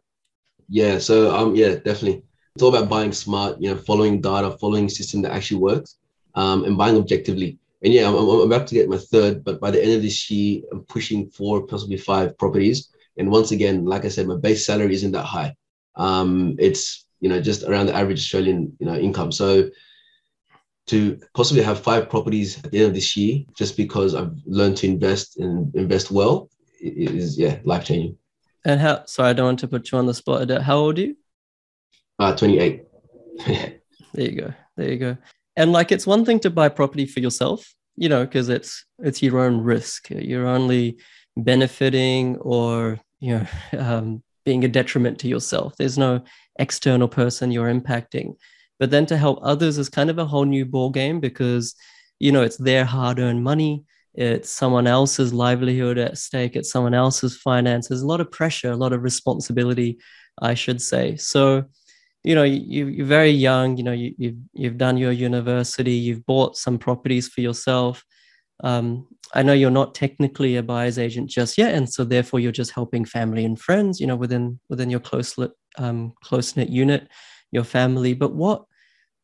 yeah 0.68 0.98
so 0.98 1.34
um 1.36 1.56
yeah 1.56 1.76
definitely 1.76 2.24
it's 2.56 2.64
all 2.64 2.76
about 2.76 2.90
buying 2.90 3.12
smart 3.12 3.56
you 3.60 3.70
know 3.70 3.78
following 3.78 4.20
data 4.20 4.52
following 4.58 4.90
system 4.90 5.22
that 5.22 5.32
actually 5.32 5.60
works 5.60 5.96
um, 6.36 6.64
and 6.66 6.78
buying 6.78 6.98
objectively 6.98 7.58
and 7.82 7.94
yeah 7.94 8.08
I'm, 8.08 8.16
I'm 8.16 8.52
about 8.52 8.68
to 8.68 8.76
get 8.76 8.90
my 8.90 8.98
third 8.98 9.44
but 9.44 9.60
by 9.60 9.72
the 9.72 9.82
end 9.82 9.94
of 9.94 10.02
this 10.02 10.30
year 10.30 10.62
i'm 10.72 10.84
pushing 10.84 11.30
four 11.30 11.66
possibly 11.66 11.98
five 11.98 12.38
properties 12.38 12.90
and 13.18 13.32
once 13.32 13.52
again 13.52 13.86
like 13.86 14.06
i 14.06 14.10
said 14.10 14.28
my 14.28 14.38
base 14.38 14.66
salary 14.66 14.94
isn't 14.94 15.12
that 15.12 15.26
high 15.26 15.56
um 15.96 16.56
it's 16.60 17.06
you 17.20 17.30
know 17.30 17.42
just 17.42 17.64
around 17.64 17.88
the 17.88 17.96
average 17.96 18.20
australian 18.20 18.76
you 18.80 18.86
know 18.86 18.96
income 18.96 19.32
so 19.32 19.70
to 20.90 21.20
possibly 21.36 21.62
have 21.62 21.80
five 21.80 22.10
properties 22.10 22.58
at 22.64 22.72
the 22.72 22.80
end 22.80 22.88
of 22.88 22.94
this 22.96 23.16
year 23.16 23.44
just 23.56 23.78
because 23.78 24.16
I've 24.16 24.36
learned 24.48 24.78
to 24.78 24.88
invest 24.88 25.38
and 25.38 25.74
invest 25.76 26.10
well 26.10 26.50
is 26.82 27.38
yeah 27.38 27.60
life 27.64 27.86
changing. 27.86 28.18
And 28.66 28.80
how? 28.82 29.06
Sorry, 29.06 29.30
I 29.30 29.34
don't 29.34 29.46
want 29.46 29.60
to 29.60 29.68
put 29.68 29.92
you 29.92 30.00
on 30.00 30.08
the 30.08 30.14
spot. 30.16 30.50
How 30.50 30.78
old 30.78 30.98
are 30.98 31.02
you? 31.02 31.16
Uh, 32.18 32.36
twenty 32.36 32.58
eight. 32.58 32.86
there 33.46 33.80
you 34.16 34.42
go. 34.42 34.54
There 34.76 34.90
you 34.90 34.98
go. 34.98 35.18
And 35.60 35.72
like, 35.72 35.92
it's 35.92 36.08
one 36.08 36.26
thing 36.26 36.40
to 36.40 36.50
buy 36.50 36.70
property 36.70 37.06
for 37.06 37.20
yourself, 37.20 37.72
you 37.96 38.10
know, 38.10 38.26
because 38.26 38.50
it's 38.50 38.84
it's 38.98 39.22
your 39.22 39.40
own 39.40 39.62
risk. 39.62 40.10
You're 40.10 40.48
only 40.48 40.98
benefiting 41.38 42.38
or 42.38 43.00
you 43.20 43.38
know 43.38 43.46
um, 43.78 44.24
being 44.44 44.64
a 44.64 44.68
detriment 44.68 45.20
to 45.20 45.28
yourself. 45.28 45.76
There's 45.78 45.98
no 45.98 46.24
external 46.58 47.08
person 47.08 47.52
you're 47.52 47.72
impacting 47.72 48.34
but 48.80 48.90
then 48.90 49.06
to 49.06 49.18
help 49.18 49.40
others 49.44 49.78
is 49.78 49.90
kind 49.90 50.10
of 50.10 50.18
a 50.18 50.26
whole 50.26 50.46
new 50.46 50.66
ball 50.66 50.90
game 50.90 51.20
because 51.20 51.76
you 52.20 52.32
know 52.32 52.42
it's 52.42 52.58
their 52.58 52.86
hard-earned 52.86 53.44
money 53.44 53.84
it's 54.16 54.50
someone 54.50 54.88
else's 54.88 55.34
livelihood 55.34 55.98
at 55.98 56.18
stake 56.18 56.56
it's 56.56 56.72
someone 56.72 56.94
else's 56.94 57.38
finances 57.38 58.02
a 58.02 58.08
lot 58.08 58.22
of 58.22 58.32
pressure 58.32 58.72
a 58.72 58.76
lot 58.76 58.94
of 58.94 59.04
responsibility 59.04 60.00
i 60.42 60.54
should 60.54 60.82
say 60.82 61.16
so 61.16 61.64
you 62.30 62.36
know 62.36 62.44
you, 62.44 62.88
you're 62.88 63.06
very 63.20 63.32
young 63.32 63.78
you 63.78 63.84
know 63.84 63.92
you, 63.92 64.14
you've, 64.18 64.38
you've 64.54 64.78
done 64.78 64.98
your 64.98 65.12
university 65.12 65.94
you've 65.94 66.26
bought 66.26 66.58
some 66.58 66.78
properties 66.78 67.28
for 67.28 67.42
yourself. 67.42 68.04
Um, 68.62 69.08
i 69.34 69.42
know 69.42 69.54
you're 69.54 69.80
not 69.82 69.96
technically 69.96 70.58
a 70.58 70.64
buyer's 70.64 71.00
agent 71.00 71.30
just 71.30 71.58
yet 71.58 71.74
and 71.74 71.88
so 71.94 72.04
therefore 72.04 72.40
you're 72.42 72.60
just 72.62 72.72
helping 72.72 73.06
family 73.06 73.46
and 73.46 73.58
friends 73.58 74.02
you 74.02 74.08
know 74.08 74.18
within 74.18 74.60
within 74.70 74.90
your 74.90 75.00
close 75.00 75.38
um, 75.78 76.14
close 76.22 76.56
knit 76.56 76.70
unit 76.70 77.08
your 77.52 77.64
family. 77.64 78.14
But 78.14 78.34
what 78.34 78.64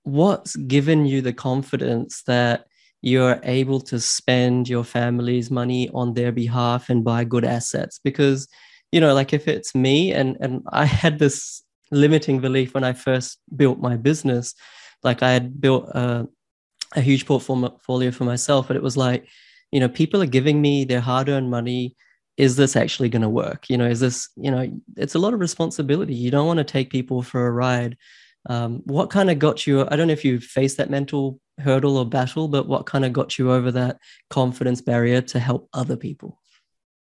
what's 0.04 0.56
given 0.56 1.06
you 1.06 1.22
the 1.22 1.34
confidence 1.34 2.24
that 2.28 2.66
you're 3.02 3.40
able 3.44 3.80
to 3.82 4.00
spend 4.00 4.70
your 4.70 4.84
family's 4.84 5.50
money 5.52 5.90
on 5.94 6.14
their 6.14 6.32
behalf 6.32 6.90
and 6.90 7.04
buy 7.04 7.24
good 7.24 7.46
assets? 7.46 8.00
Because 8.04 8.48
you 8.92 9.02
know 9.02 9.14
like 9.14 9.34
if 9.34 9.48
it's 9.48 9.76
me 9.76 10.14
and 10.14 10.38
and 10.40 10.62
i 10.72 10.86
had 10.86 11.20
this 11.20 11.65
limiting 11.92 12.40
belief 12.40 12.74
when 12.74 12.84
i 12.84 12.94
first 12.94 13.40
built 13.56 13.80
my 13.80 13.96
business. 13.98 14.54
Like 15.04 15.22
i 15.24 15.32
had 15.32 15.62
built 15.62 15.90
a, 15.90 16.28
a 16.96 17.02
huge 17.02 17.26
portfolio 17.26 18.12
for 18.12 18.24
myself 18.24 18.68
but 18.68 18.78
it 18.78 18.84
was 18.84 18.98
like 18.98 19.28
you 19.72 19.80
know 19.80 19.90
people 19.90 20.22
are 20.22 20.38
giving 20.38 20.62
me 20.62 20.86
their 20.86 21.02
hard-earned 21.02 21.50
money. 21.50 21.96
Is 22.38 22.58
this 22.58 22.76
actually 22.76 23.10
going 23.10 23.22
to 23.22 23.30
work? 23.30 23.70
You 23.70 23.78
know 23.78 23.86
is 23.88 24.00
this 24.00 24.30
you 24.36 24.52
know 24.52 24.70
it's 24.98 25.16
a 25.16 25.20
lot 25.20 25.34
of 25.34 25.40
responsibility. 25.40 26.16
You 26.16 26.32
don't 26.32 26.48
want 26.48 26.58
to 26.58 26.64
take 26.64 26.90
people 26.90 27.22
for 27.24 27.48
a 27.48 27.52
ride. 27.52 27.98
Um, 28.48 28.82
what 28.86 29.10
kind 29.10 29.32
of 29.32 29.40
got 29.40 29.66
you 29.66 29.88
i 29.90 29.96
don't 29.96 30.06
know 30.06 30.14
if 30.14 30.24
you 30.24 30.40
faced 30.40 30.78
that 30.78 30.92
mental 30.92 31.40
hurdle 31.60 31.98
or 31.98 32.06
battle 32.06 32.48
but 32.48 32.68
what 32.68 32.86
kind 32.86 33.04
of 33.04 33.12
got 33.12 33.40
you 33.40 33.52
over 33.52 33.72
that 33.72 33.98
confidence 34.30 34.82
barrier 34.82 35.20
to 35.22 35.40
help 35.40 35.68
other 35.74 35.98
people 35.98 36.40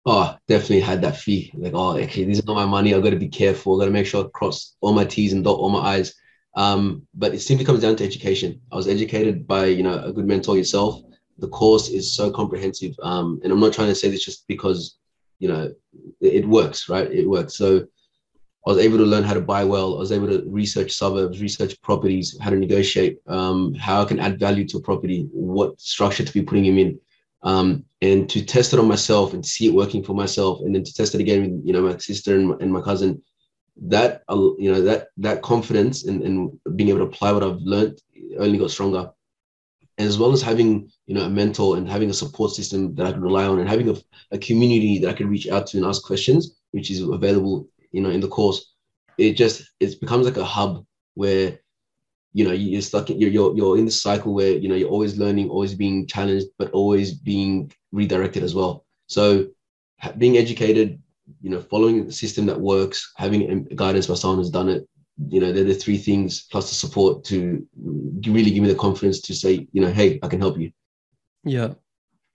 oh 0.08 0.36
definitely 0.48 0.80
had 0.80 1.02
that 1.02 1.18
fee. 1.18 1.52
like 1.56 1.74
oh 1.76 1.98
okay 1.98 2.24
this 2.24 2.40
is 2.40 2.46
not 2.46 2.56
my 2.56 2.66
money. 2.66 2.94
I've 2.94 3.04
got 3.04 3.12
to 3.12 3.18
be 3.18 3.28
careful. 3.28 3.74
I've 3.74 3.82
got 3.82 3.86
to 3.86 3.92
make 3.92 4.08
sure 4.08 4.26
i 4.26 4.28
cross 4.30 4.76
all 4.82 4.94
my 4.94 5.06
t's 5.06 5.34
and 5.34 5.44
dot 5.44 5.60
all 5.60 5.70
my 5.70 5.98
i's. 5.98 6.16
Um, 6.56 7.06
but 7.14 7.36
it 7.36 7.42
simply 7.42 7.66
comes 7.66 7.82
down 7.82 7.96
to 7.98 8.04
education. 8.04 8.60
I 8.72 8.76
was 8.76 8.88
educated 8.88 9.46
by 9.46 9.66
you 9.66 9.84
know 9.84 10.00
a 10.04 10.12
good 10.12 10.26
mentor 10.26 10.58
yourself. 10.58 11.02
The 11.38 11.50
course 11.50 11.90
is 11.90 12.16
so 12.16 12.32
comprehensive 12.32 12.96
um, 13.04 13.40
and 13.44 13.54
i'm 13.54 13.60
not 13.60 13.74
trying 13.74 13.90
to 13.90 13.96
say 13.96 14.10
this 14.10 14.26
just 14.26 14.48
because 14.48 14.98
you 15.38 15.48
know 15.48 15.72
it 16.20 16.48
works 16.48 16.90
right? 16.90 17.12
It 17.12 17.28
works. 17.30 17.56
So 17.56 17.86
I 18.66 18.72
was 18.72 18.80
able 18.80 18.98
to 18.98 19.06
learn 19.06 19.24
how 19.24 19.34
to 19.34 19.40
buy 19.42 19.64
well. 19.64 19.96
I 19.96 20.00
was 20.00 20.12
able 20.12 20.28
to 20.28 20.44
research 20.46 20.92
suburbs, 20.92 21.42
research 21.42 21.80
properties, 21.82 22.38
how 22.42 22.50
to 22.50 22.58
negotiate, 22.58 23.18
um, 23.28 23.74
how 23.76 24.02
I 24.02 24.06
can 24.06 24.20
add 24.20 24.40
value 24.40 24.68
to 24.68 24.78
a 24.78 24.82
property, 24.82 25.30
what 25.32 25.80
structure 25.80 26.26
to 26.26 26.34
be 26.34 26.42
putting 26.42 26.66
him 26.66 26.78
in, 26.78 27.00
um, 27.44 27.86
and 28.02 28.30
to 28.30 28.44
test 28.44 28.74
it 28.74 28.80
on 28.80 28.88
myself 28.88 29.34
and 29.34 29.46
see 29.46 29.68
it 29.68 29.74
working 29.74 30.04
for 30.04 30.14
myself, 30.14 30.62
and 30.62 30.74
then 30.74 30.84
to 30.84 30.94
test 30.94 31.16
it 31.16 31.22
again 31.22 31.42
with 31.42 31.66
you 31.66 31.74
know 31.74 31.82
my 31.82 31.98
sister 31.98 32.36
and 32.36 32.50
my, 32.50 32.56
and 32.60 32.72
my 32.72 32.82
cousin. 32.82 33.22
That 33.80 34.24
uh, 34.28 34.56
you 34.58 34.72
know 34.72 34.82
that 34.82 35.10
that 35.18 35.44
confidence 35.44 36.06
and, 36.06 36.24
and 36.24 36.60
being 36.76 36.90
able 36.90 37.00
to 37.00 37.06
apply 37.06 37.32
what 37.32 37.44
I've 37.44 37.62
learned 37.62 38.02
only 38.40 38.58
got 38.58 38.72
stronger, 38.72 39.12
as 40.00 40.18
well 40.18 40.32
as 40.32 40.42
having 40.42 40.90
you 41.06 41.14
know 41.14 41.26
a 41.26 41.30
mentor 41.30 41.78
and 41.78 41.88
having 41.88 42.10
a 42.10 42.14
support 42.14 42.52
system 42.52 42.96
that 42.96 43.06
I 43.06 43.12
could 43.12 43.22
rely 43.22 43.46
on, 43.46 43.60
and 43.60 43.70
having 43.70 43.90
a, 43.90 43.96
a 44.32 44.38
community 44.40 44.98
that 45.00 45.10
I 45.10 45.14
could 45.14 45.30
reach 45.30 45.48
out 45.48 45.68
to 45.68 45.78
and 45.78 45.86
ask 45.86 46.04
questions, 46.04 46.58
which 46.72 46.90
is 46.90 47.02
available 47.02 47.68
you 47.92 48.02
know 48.02 48.10
in 48.10 48.20
the 48.20 48.28
course 48.28 48.74
it 49.18 49.34
just 49.34 49.72
it 49.80 50.00
becomes 50.00 50.26
like 50.26 50.38
a 50.38 50.46
hub 50.46 50.86
where 51.16 51.60
you 52.34 52.44
know 52.44 52.52
you're 52.52 52.82
stuck 52.82 53.10
you're, 53.10 53.30
you're 53.30 53.56
you're 53.56 53.78
in 53.78 53.86
the 53.86 53.92
cycle 53.92 54.34
where 54.34 54.52
you 54.52 54.68
know 54.68 54.76
you're 54.76 54.90
always 54.90 55.18
learning 55.18 55.50
always 55.50 55.74
being 55.74 56.06
challenged 56.08 56.48
but 56.58 56.72
always 56.72 57.14
being 57.14 57.72
redirected 57.92 58.44
as 58.44 58.54
well. 58.54 58.86
So 59.08 59.48
being 60.18 60.38
educated 60.38 61.02
you 61.42 61.50
know 61.50 61.60
following 61.60 62.08
a 62.08 62.12
system 62.12 62.46
that 62.46 62.60
works 62.60 63.12
having 63.18 63.52
um, 63.52 63.64
guidance 63.76 64.08
by 64.08 64.16
someone 64.16 64.40
who's 64.40 64.50
done 64.50 64.70
it. 64.70 64.88
You 65.30 65.40
know 65.40 65.52
they're 65.52 65.64
the 65.64 65.74
three 65.74 65.98
things 65.98 66.46
plus 66.52 66.70
the 66.70 66.76
support 66.76 67.24
to 67.26 67.66
really 67.76 68.52
give 68.52 68.62
me 68.62 68.70
the 68.70 68.76
confidence 68.76 69.20
to 69.22 69.34
say 69.34 69.68
you 69.72 69.82
know 69.82 69.92
hey 69.92 70.20
i 70.22 70.28
can 70.28 70.40
help 70.40 70.60
you. 70.60 70.72
Yeah. 71.44 71.74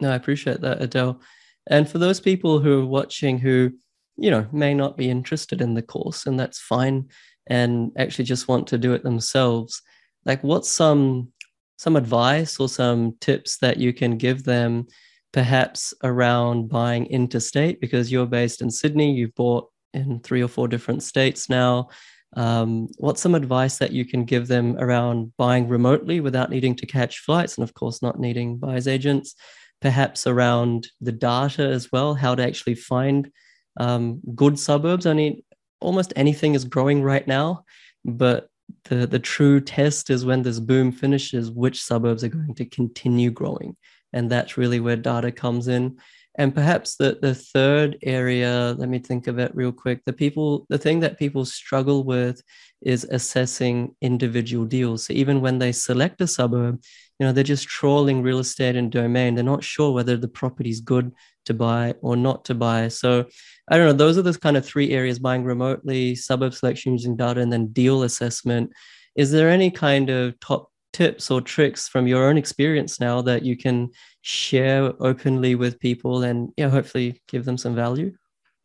No 0.01 0.11
i 0.11 0.15
appreciate 0.15 0.61
that 0.63 0.83
adele. 0.83 1.21
And 1.69 1.89
for 1.89 1.99
those 1.99 2.19
people 2.19 2.59
who 2.59 2.83
are 2.83 2.87
watching 2.87 3.39
who 3.39 3.73
you 4.17 4.31
know 4.31 4.47
may 4.53 4.75
not 4.75 4.97
be 4.97 5.11
interested 5.11 5.61
in 5.61 5.75
the 5.75 5.83
course 5.83 6.27
and 6.27 6.39
that's 6.39 6.61
fine 6.61 7.09
and 7.47 7.93
actually 7.99 8.25
just 8.25 8.49
want 8.49 8.67
to 8.69 8.79
do 8.79 8.93
it 8.95 9.03
themselves. 9.03 9.83
Like 10.25 10.43
what's 10.43 10.71
some 10.71 11.33
some 11.77 11.97
advice 11.97 12.61
or 12.61 12.69
some 12.69 13.17
tips 13.21 13.59
that 13.59 13.77
you 13.77 13.93
can 13.93 14.17
give 14.17 14.45
them 14.45 14.87
perhaps 15.33 15.93
around 16.05 16.69
buying 16.69 17.07
interstate? 17.07 17.81
Because 17.81 18.13
you're 18.13 18.27
based 18.27 18.63
in 18.63 18.71
sydney 18.71 19.13
you've 19.13 19.35
bought 19.35 19.69
in 19.95 20.21
three 20.21 20.43
or 20.43 20.49
four 20.49 20.69
different 20.69 21.03
states 21.03 21.49
now. 21.49 21.89
Um, 22.35 22.89
what's 22.97 23.21
some 23.21 23.35
advice 23.35 23.77
that 23.79 23.93
you 23.93 24.07
can 24.07 24.25
give 24.25 24.49
them 24.49 24.77
around 24.79 25.33
buying 25.37 25.69
remotely 25.69 26.21
without 26.21 26.49
needing 26.49 26.75
to 26.77 26.87
catch 26.87 27.19
flights 27.19 27.57
and 27.57 27.65
of 27.65 27.75
course 27.75 28.01
not 28.01 28.19
needing 28.19 28.57
buyers 28.57 28.89
agents? 28.89 29.35
Perhaps 29.81 30.27
around 30.27 30.89
the 31.01 31.13
data 31.13 31.65
as 31.65 31.91
well 31.93 32.15
how 32.15 32.35
to 32.35 32.43
actually 32.43 32.77
find 32.77 33.31
um, 33.79 34.21
good 34.35 34.59
suburbs. 34.59 35.07
I 35.07 35.15
mean, 35.15 35.43
almost 35.83 36.13
anything 36.17 36.55
is 36.55 36.65
growing 36.65 37.03
right 37.03 37.27
now, 37.27 37.65
but 38.05 38.49
the 38.85 39.07
the 39.07 39.19
true 39.19 39.61
test 39.61 40.11
is 40.11 40.25
when 40.25 40.43
this 40.43 40.61
boom 40.61 40.93
finishes, 40.93 41.51
which 41.51 41.83
suburbs 41.83 42.25
are 42.25 42.29
going 42.29 42.55
to 42.55 42.65
continue 42.65 43.31
growing, 43.31 43.77
and 44.13 44.31
that's 44.31 44.57
really 44.57 44.81
where 44.81 44.97
data 44.97 45.33
comes 45.33 45.69
in. 45.69 45.99
And 46.39 46.55
perhaps 46.55 46.97
the 46.97 47.19
the 47.21 47.35
third 47.35 47.99
area, 48.03 48.75
let 48.79 48.89
me 48.89 48.99
think 48.99 49.27
of 49.27 49.39
it 49.39 49.55
real 49.55 49.73
quick. 49.73 50.01
The 50.07 50.15
people, 50.15 50.67
the 50.71 50.79
thing 50.79 51.01
that 51.01 51.19
people 51.19 51.45
struggle 51.45 52.05
with 52.05 52.41
is 52.81 53.05
assessing 53.05 53.95
individual 54.01 54.65
deals. 54.65 55.07
So 55.07 55.13
even 55.13 55.41
when 55.43 55.59
they 55.59 55.73
select 55.73 56.21
a 56.23 56.27
suburb, 56.27 56.81
you 57.23 57.29
know, 57.29 57.33
they're 57.33 57.45
just 57.45 57.69
trawling 57.69 58.21
real 58.21 58.41
estate 58.41 58.75
and 58.75 58.91
domain. 58.91 59.37
They're 59.37 59.45
not 59.45 59.63
sure 59.63 59.93
whether 59.93 60.17
the 60.17 60.27
property 60.27 60.71
is 60.71 60.81
good 60.81 61.13
to 61.45 61.55
buy 61.55 61.95
or 62.03 62.17
not 62.17 62.45
to 62.47 62.55
buy. 62.57 62.89
So 62.89 63.27
I 63.71 63.77
don't 63.77 63.87
know. 63.87 63.93
Those 63.93 64.19
are 64.19 64.23
the 64.23 64.37
kind 64.37 64.57
of 64.57 64.67
three 64.67 64.91
areas: 64.91 65.21
buying 65.21 65.45
remotely, 65.45 66.17
suburb 66.17 66.53
selection 66.53 66.95
using 66.95 67.15
data, 67.15 67.41
and 67.41 67.53
then 67.53 67.69
deal 67.69 68.03
assessment. 68.03 68.73
Is 69.15 69.31
there 69.31 69.49
any 69.51 69.71
kind 69.71 70.11
of 70.11 70.41
top 70.41 70.73
tips 70.93 71.31
or 71.31 71.41
tricks 71.41 71.87
from 71.87 72.09
your 72.09 72.29
own 72.29 72.37
experience 72.37 72.99
now 72.99 73.23
that 73.23 73.45
you 73.45 73.57
can 73.57 73.91
share 74.23 74.93
openly 74.99 75.55
with 75.55 75.79
people 75.79 76.25
and 76.25 76.51
yeah, 76.57 76.71
hopefully 76.71 77.23
give 77.29 77.45
them 77.45 77.57
some 77.57 77.77
value? 77.77 78.13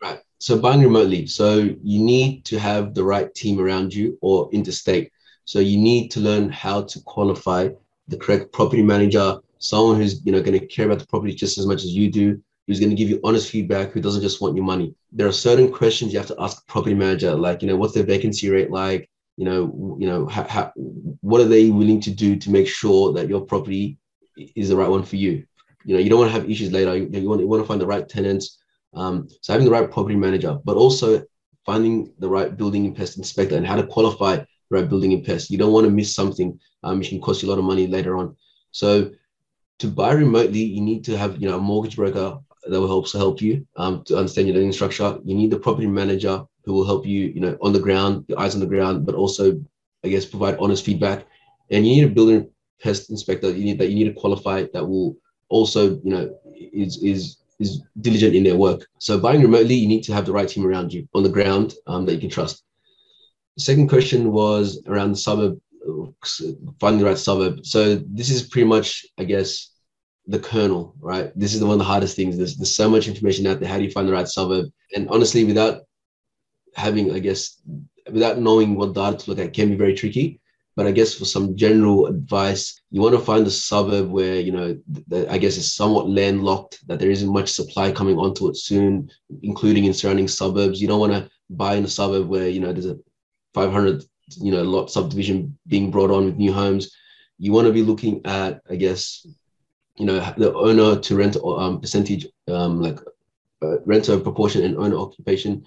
Right. 0.01 0.19
So 0.39 0.57
buying 0.57 0.81
remotely. 0.81 1.27
So 1.27 1.75
you 1.83 1.99
need 2.01 2.43
to 2.45 2.57
have 2.57 2.95
the 2.95 3.03
right 3.03 3.31
team 3.35 3.59
around 3.59 3.93
you 3.93 4.17
or 4.23 4.49
interstate. 4.51 5.11
So 5.45 5.59
you 5.59 5.77
need 5.77 6.09
to 6.09 6.21
learn 6.21 6.49
how 6.49 6.81
to 6.85 6.99
qualify 7.01 7.69
the 8.07 8.17
correct 8.17 8.51
property 8.51 8.81
manager, 8.81 9.37
someone 9.59 9.97
who's 9.97 10.25
you 10.25 10.31
know 10.31 10.41
going 10.41 10.59
to 10.59 10.65
care 10.67 10.85
about 10.85 10.99
the 10.99 11.07
property 11.07 11.33
just 11.33 11.57
as 11.57 11.65
much 11.65 11.83
as 11.83 11.89
you 11.89 12.11
do, 12.11 12.41
who's 12.67 12.79
going 12.79 12.89
to 12.89 12.95
give 12.95 13.09
you 13.09 13.19
honest 13.23 13.49
feedback, 13.49 13.91
who 13.91 14.01
doesn't 14.01 14.21
just 14.21 14.41
want 14.41 14.55
your 14.55 14.65
money. 14.65 14.93
There 15.11 15.27
are 15.27 15.31
certain 15.31 15.71
questions 15.71 16.11
you 16.11 16.19
have 16.19 16.27
to 16.27 16.35
ask 16.39 16.61
a 16.61 16.71
property 16.71 16.93
manager, 16.93 17.33
like, 17.33 17.61
you 17.61 17.67
know, 17.67 17.77
what's 17.77 17.93
their 17.93 18.03
vacancy 18.03 18.49
rate 18.49 18.71
like? 18.71 19.09
You 19.37 19.45
know, 19.45 19.97
you 19.99 20.07
know, 20.07 20.25
how, 20.27 20.43
how, 20.47 20.71
what 21.21 21.41
are 21.41 21.47
they 21.47 21.69
willing 21.69 22.01
to 22.01 22.11
do 22.11 22.35
to 22.35 22.49
make 22.49 22.67
sure 22.67 23.13
that 23.13 23.29
your 23.29 23.41
property 23.41 23.97
is 24.55 24.69
the 24.69 24.75
right 24.75 24.89
one 24.89 25.03
for 25.03 25.15
you? 25.15 25.45
You 25.85 25.93
know, 25.93 25.99
you 25.99 26.09
don't 26.09 26.19
want 26.19 26.31
to 26.31 26.39
have 26.39 26.49
issues 26.49 26.71
later. 26.71 26.97
You, 26.97 27.07
you 27.11 27.29
want, 27.29 27.41
you 27.41 27.47
want 27.47 27.63
to 27.63 27.67
find 27.67 27.79
the 27.79 27.87
right 27.87 28.07
tenants. 28.07 28.57
Um, 28.93 29.29
so 29.41 29.53
having 29.53 29.65
the 29.65 29.71
right 29.71 29.89
property 29.89 30.15
manager, 30.15 30.57
but 30.65 30.75
also 30.75 31.23
finding 31.65 32.11
the 32.19 32.27
right 32.27 32.57
building 32.57 32.85
and 32.85 32.95
pest 32.95 33.17
inspector 33.17 33.55
and 33.55 33.65
how 33.65 33.75
to 33.75 33.85
qualify 33.85 34.37
the 34.37 34.47
right 34.69 34.89
building 34.89 35.13
and 35.13 35.25
pest. 35.25 35.49
You 35.49 35.57
don't 35.57 35.73
want 35.73 35.85
to 35.85 35.91
miss 35.91 36.13
something 36.13 36.59
um, 36.83 36.99
which 36.99 37.09
can 37.09 37.21
cost 37.21 37.41
you 37.41 37.49
a 37.49 37.51
lot 37.51 37.59
of 37.59 37.65
money 37.65 37.87
later 37.87 38.17
on. 38.17 38.35
So 38.71 39.11
to 39.79 39.87
buy 39.87 40.13
remotely, 40.13 40.59
you 40.61 40.81
need 40.81 41.03
to 41.05 41.17
have 41.17 41.41
you 41.41 41.47
know 41.49 41.57
a 41.57 41.61
mortgage 41.61 41.95
broker 41.95 42.39
that 42.69 42.81
will 42.81 42.91
also 42.91 43.17
help 43.17 43.41
you 43.41 43.65
um, 43.77 44.03
to 44.05 44.17
understand 44.17 44.47
your 44.47 44.55
lending 44.55 44.73
structure. 44.73 45.17
You 45.23 45.35
need 45.35 45.51
the 45.51 45.59
property 45.59 45.87
manager 45.87 46.43
who 46.65 46.73
will 46.73 46.85
help 46.85 47.05
you, 47.05 47.27
you 47.27 47.39
know, 47.39 47.57
on 47.61 47.73
the 47.73 47.79
ground, 47.79 48.25
your 48.27 48.39
eyes 48.39 48.53
on 48.55 48.59
the 48.59 48.67
ground, 48.67 49.05
but 49.05 49.15
also, 49.15 49.59
I 50.03 50.09
guess, 50.09 50.25
provide 50.25 50.57
honest 50.57 50.83
feedback. 50.83 51.25
And 51.71 51.87
you 51.87 51.95
need 51.95 52.11
a 52.11 52.13
building 52.13 52.49
pest 52.81 53.09
inspector. 53.09 53.49
You 53.49 53.63
need 53.63 53.79
that. 53.79 53.89
You 53.89 53.95
need 53.95 54.13
to 54.13 54.19
qualify 54.19 54.65
that 54.73 54.85
will 54.85 55.15
also, 55.49 56.01
you 56.03 56.11
know, 56.11 56.37
is 56.55 57.01
is 57.01 57.37
is 57.59 57.81
diligent 58.01 58.35
in 58.35 58.43
their 58.43 58.57
work. 58.57 58.87
So 58.99 59.19
buying 59.19 59.41
remotely, 59.41 59.75
you 59.75 59.87
need 59.87 60.03
to 60.03 60.13
have 60.13 60.25
the 60.25 60.33
right 60.33 60.47
team 60.47 60.65
around 60.65 60.93
you 60.93 61.07
on 61.13 61.23
the 61.23 61.29
ground 61.29 61.73
um, 61.87 62.05
that 62.05 62.13
you 62.13 62.19
can 62.19 62.29
trust. 62.29 62.63
The 63.57 63.63
second 63.63 63.89
question 63.89 64.31
was 64.31 64.83
around 64.87 65.11
the 65.11 65.17
suburb, 65.17 65.59
finding 66.79 66.99
the 66.99 67.05
right 67.05 67.17
suburb. 67.17 67.65
So 67.65 67.95
this 67.95 68.29
is 68.29 68.43
pretty 68.43 68.67
much, 68.67 69.05
I 69.17 69.23
guess, 69.23 69.71
the 70.27 70.37
kernel, 70.39 70.93
right? 70.99 71.31
This 71.35 71.55
is 71.55 71.63
one 71.63 71.73
of 71.73 71.79
the 71.79 71.85
hardest 71.85 72.15
things. 72.15 72.37
There's, 72.37 72.55
there's 72.55 72.75
so 72.75 72.87
much 72.87 73.07
information 73.07 73.47
out 73.47 73.59
there. 73.59 73.67
How 73.69 73.77
do 73.77 73.83
you 73.83 73.91
find 73.91 74.07
the 74.07 74.13
right 74.13 74.27
suburb? 74.27 74.67
And 74.95 75.09
honestly, 75.09 75.43
without 75.43 75.81
having, 76.75 77.11
I 77.13 77.19
guess, 77.19 77.59
without 78.11 78.37
knowing 78.37 78.75
what 78.75 78.93
data 78.93 79.17
to 79.17 79.29
look 79.31 79.39
at, 79.39 79.53
can 79.53 79.69
be 79.69 79.75
very 79.75 79.95
tricky. 79.95 80.39
But 80.75 80.85
I 80.85 80.91
guess 80.91 81.15
for 81.15 81.25
some 81.25 81.55
general 81.55 82.05
advice, 82.05 82.79
you 82.91 83.01
want 83.01 83.15
to 83.15 83.21
find 83.21 83.47
a 83.47 83.51
suburb 83.51 84.11
where 84.11 84.39
you 84.39 84.51
know, 84.51 84.77
I 85.27 85.39
guess, 85.39 85.57
is 85.57 85.73
somewhat 85.73 86.07
landlocked, 86.07 86.85
that 86.87 86.99
there 86.99 87.09
isn't 87.09 87.33
much 87.33 87.49
supply 87.49 87.91
coming 87.91 88.19
onto 88.19 88.47
it 88.49 88.57
soon, 88.57 89.09
including 89.41 89.85
in 89.85 89.95
surrounding 89.95 90.27
suburbs. 90.27 90.79
You 90.79 90.87
don't 90.87 90.99
want 90.99 91.13
to 91.13 91.27
buy 91.49 91.73
in 91.75 91.85
a 91.85 91.87
suburb 91.87 92.27
where 92.27 92.47
you 92.47 92.59
know 92.59 92.71
there's 92.71 92.85
a 92.85 92.99
500 93.57 94.03
you 94.45 94.51
know 94.51 94.61
lot 94.63 94.91
subdivision 94.91 95.57
being 95.67 95.89
brought 95.89 96.11
on 96.11 96.25
with 96.25 96.37
new 96.37 96.53
homes. 96.53 96.91
You 97.39 97.51
want 97.53 97.67
to 97.67 97.73
be 97.73 97.83
looking 97.83 98.25
at, 98.25 98.61
I 98.69 98.75
guess, 98.75 99.25
you 99.97 100.05
know 100.05 100.19
the 100.37 100.53
owner 100.53 100.99
to 100.99 101.15
rent 101.15 101.37
um, 101.43 101.81
percentage 101.81 102.27
um, 102.47 102.81
like 102.81 102.99
uh, 103.63 103.79
renter 103.85 104.19
proportion 104.19 104.63
and 104.63 104.77
owner 104.77 104.95
occupation 104.95 105.65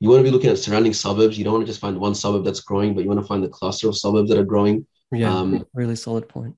you 0.00 0.08
want 0.08 0.20
to 0.20 0.24
be 0.24 0.30
looking 0.30 0.50
at 0.50 0.58
surrounding 0.58 0.92
suburbs 0.92 1.38
you 1.38 1.44
don't 1.44 1.54
want 1.54 1.64
to 1.64 1.70
just 1.72 1.80
find 1.80 1.98
one 1.98 2.14
suburb 2.14 2.44
that's 2.44 2.60
growing 2.60 2.94
but 2.94 3.02
you 3.02 3.08
want 3.08 3.20
to 3.20 3.26
find 3.26 3.42
the 3.42 3.48
cluster 3.48 3.88
of 3.88 3.96
suburbs 3.96 4.28
that 4.28 4.38
are 4.38 4.44
growing 4.44 4.86
Yeah, 5.12 5.34
um, 5.34 5.64
really 5.72 5.96
solid 5.96 6.28
point. 6.28 6.54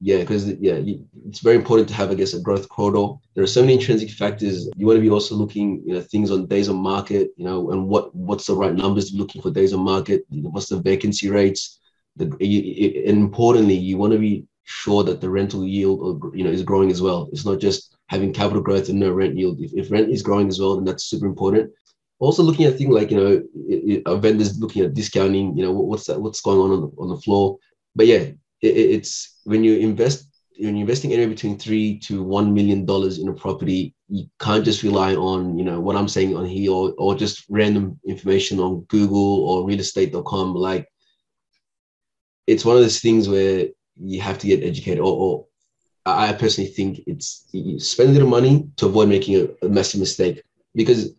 Yeah, 0.00 0.18
because 0.18 0.46
yeah, 0.46 0.80
it's 1.26 1.40
very 1.40 1.56
important 1.56 1.88
to 1.88 1.94
have, 1.94 2.10
I 2.12 2.14
guess, 2.14 2.32
a 2.32 2.40
growth 2.40 2.68
corridor. 2.68 3.14
There 3.34 3.42
are 3.42 3.48
so 3.48 3.62
many 3.62 3.74
intrinsic 3.74 4.10
factors. 4.10 4.68
You 4.76 4.86
want 4.86 4.98
to 4.98 5.02
be 5.02 5.10
also 5.10 5.34
looking, 5.34 5.82
you 5.84 5.94
know, 5.94 6.00
things 6.00 6.30
on 6.30 6.46
days 6.46 6.68
on 6.68 6.76
market, 6.76 7.30
you 7.36 7.44
know, 7.44 7.72
and 7.72 7.88
what 7.88 8.14
what's 8.14 8.46
the 8.46 8.54
right 8.54 8.74
numbers 8.74 9.12
looking 9.12 9.42
for 9.42 9.50
days 9.50 9.72
on 9.72 9.80
market. 9.80 10.22
You 10.30 10.42
know, 10.42 10.50
what's 10.50 10.68
the 10.68 10.80
vacancy 10.80 11.30
rates? 11.30 11.80
The 12.14 12.26
and 12.26 13.18
importantly, 13.18 13.74
you 13.74 13.96
want 13.96 14.12
to 14.12 14.20
be 14.20 14.46
sure 14.62 15.02
that 15.02 15.20
the 15.20 15.30
rental 15.30 15.64
yield, 15.64 15.98
or, 16.00 16.36
you 16.36 16.44
know, 16.44 16.50
is 16.50 16.62
growing 16.62 16.92
as 16.92 17.02
well. 17.02 17.28
It's 17.32 17.44
not 17.44 17.58
just 17.58 17.96
having 18.06 18.32
capital 18.32 18.62
growth 18.62 18.88
and 18.88 19.00
no 19.00 19.10
rent 19.10 19.36
yield. 19.36 19.60
If, 19.60 19.72
if 19.74 19.90
rent 19.90 20.10
is 20.10 20.22
growing 20.22 20.46
as 20.46 20.60
well, 20.60 20.76
then 20.76 20.84
that's 20.84 21.04
super 21.04 21.26
important. 21.26 21.72
Also, 22.20 22.44
looking 22.44 22.66
at 22.66 22.78
things 22.78 22.94
like 22.94 23.10
you 23.10 23.16
know, 23.16 23.42
it, 23.68 24.02
it, 24.06 24.20
vendors 24.20 24.60
looking 24.60 24.84
at 24.84 24.94
discounting. 24.94 25.56
You 25.56 25.64
know, 25.64 25.72
what's 25.72 26.06
that? 26.06 26.20
What's 26.20 26.40
going 26.40 26.60
on 26.60 26.70
on 26.70 26.80
the, 26.82 27.02
on 27.02 27.08
the 27.08 27.20
floor? 27.20 27.58
But 27.96 28.06
yeah, 28.06 28.26
it, 28.62 28.76
it's 28.76 29.40
when 29.44 29.64
you 29.64 29.76
invest 29.76 30.26
when 30.58 30.74
you're 30.74 30.82
investing 30.82 31.12
anywhere 31.12 31.28
between 31.34 31.56
three 31.56 31.98
to 32.00 32.22
one 32.22 32.52
million 32.52 32.84
dollars 32.84 33.18
in 33.18 33.28
a 33.28 33.32
property, 33.32 33.94
you 34.08 34.26
can't 34.40 34.64
just 34.64 34.82
rely 34.82 35.14
on 35.14 35.56
you 35.58 35.64
know 35.64 35.80
what 35.80 35.96
I'm 35.96 36.08
saying 36.08 36.36
on 36.36 36.46
here 36.46 36.72
or, 36.72 36.92
or 36.98 37.14
just 37.14 37.44
random 37.48 37.98
information 38.06 38.58
on 38.58 38.80
Google 38.88 39.44
or 39.44 39.66
realestate.com. 39.66 40.54
Like 40.54 40.88
it's 42.46 42.64
one 42.64 42.76
of 42.76 42.82
those 42.82 43.00
things 43.00 43.28
where 43.28 43.68
you 44.00 44.20
have 44.20 44.38
to 44.38 44.46
get 44.46 44.62
educated 44.62 45.00
or, 45.00 45.12
or 45.12 45.46
I 46.06 46.32
personally 46.32 46.70
think 46.70 47.02
it's 47.06 47.46
you 47.52 47.78
spend 47.78 48.10
a 48.10 48.12
little 48.12 48.28
money 48.28 48.68
to 48.76 48.86
avoid 48.86 49.08
making 49.08 49.36
a, 49.36 49.66
a 49.66 49.68
massive 49.68 50.00
mistake 50.00 50.42
because 50.74 51.12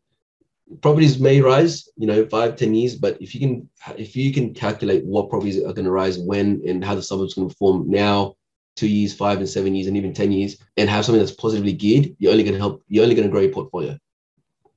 properties 0.81 1.19
may 1.19 1.41
rise, 1.41 1.89
you 1.97 2.07
know, 2.07 2.25
five, 2.27 2.55
ten 2.55 2.73
years, 2.73 2.95
but 2.95 3.21
if 3.21 3.33
you 3.33 3.39
can 3.39 3.69
if 3.97 4.15
you 4.15 4.33
can 4.33 4.53
calculate 4.53 5.05
what 5.05 5.29
properties 5.29 5.57
are 5.57 5.73
going 5.73 5.85
to 5.85 5.91
rise 5.91 6.17
when 6.19 6.61
and 6.67 6.83
how 6.83 6.95
the 6.95 7.01
suburbs 7.01 7.33
going 7.33 7.47
to 7.47 7.53
perform 7.53 7.89
now, 7.89 8.35
two 8.75 8.87
years, 8.87 9.13
five 9.13 9.39
and 9.39 9.49
seven 9.49 9.75
years, 9.75 9.87
and 9.87 9.97
even 9.97 10.13
10 10.13 10.31
years, 10.31 10.57
and 10.77 10.89
have 10.89 11.05
something 11.05 11.19
that's 11.19 11.35
positively 11.35 11.73
geared, 11.73 12.15
you're 12.19 12.31
only 12.31 12.43
going 12.43 12.53
to 12.53 12.59
help, 12.59 12.83
you're 12.87 13.03
only 13.03 13.15
going 13.15 13.27
to 13.27 13.31
grow 13.31 13.41
your 13.41 13.51
portfolio. 13.51 13.97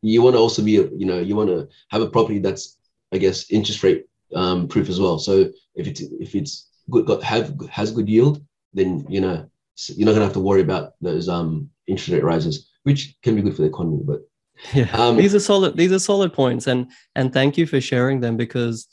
You 0.00 0.22
want 0.22 0.34
to 0.34 0.40
also 0.40 0.62
be, 0.62 0.72
you 0.72 1.06
know, 1.06 1.20
you 1.20 1.36
want 1.36 1.50
to 1.50 1.68
have 1.90 2.02
a 2.02 2.10
property 2.10 2.38
that's, 2.38 2.78
I 3.12 3.18
guess, 3.18 3.50
interest 3.50 3.82
rate 3.82 4.06
um, 4.34 4.68
proof 4.68 4.88
as 4.88 4.98
well. 4.98 5.18
So 5.18 5.50
if 5.74 5.86
it's 5.86 6.00
if 6.00 6.34
it's 6.34 6.68
good, 6.90 7.06
got 7.06 7.22
have 7.22 7.54
has 7.70 7.92
good 7.92 8.08
yield, 8.08 8.42
then 8.74 9.06
you 9.08 9.20
know 9.20 9.48
you're 9.88 10.06
not 10.06 10.12
going 10.12 10.20
to 10.20 10.26
have 10.26 10.32
to 10.34 10.40
worry 10.40 10.60
about 10.60 10.94
those 11.00 11.28
um 11.28 11.70
interest 11.86 12.10
rate 12.10 12.24
rises, 12.24 12.70
which 12.82 13.16
can 13.22 13.36
be 13.36 13.42
good 13.42 13.54
for 13.54 13.62
the 13.62 13.68
economy. 13.68 14.00
But 14.04 14.22
yeah. 14.74 14.90
Um, 14.92 15.16
these 15.16 15.34
are 15.34 15.40
solid 15.40 15.76
these 15.76 15.92
are 15.92 15.98
solid 15.98 16.32
points 16.32 16.66
and 16.66 16.90
and 17.14 17.32
thank 17.32 17.58
you 17.58 17.66
for 17.66 17.80
sharing 17.80 18.20
them 18.20 18.36
because 18.36 18.86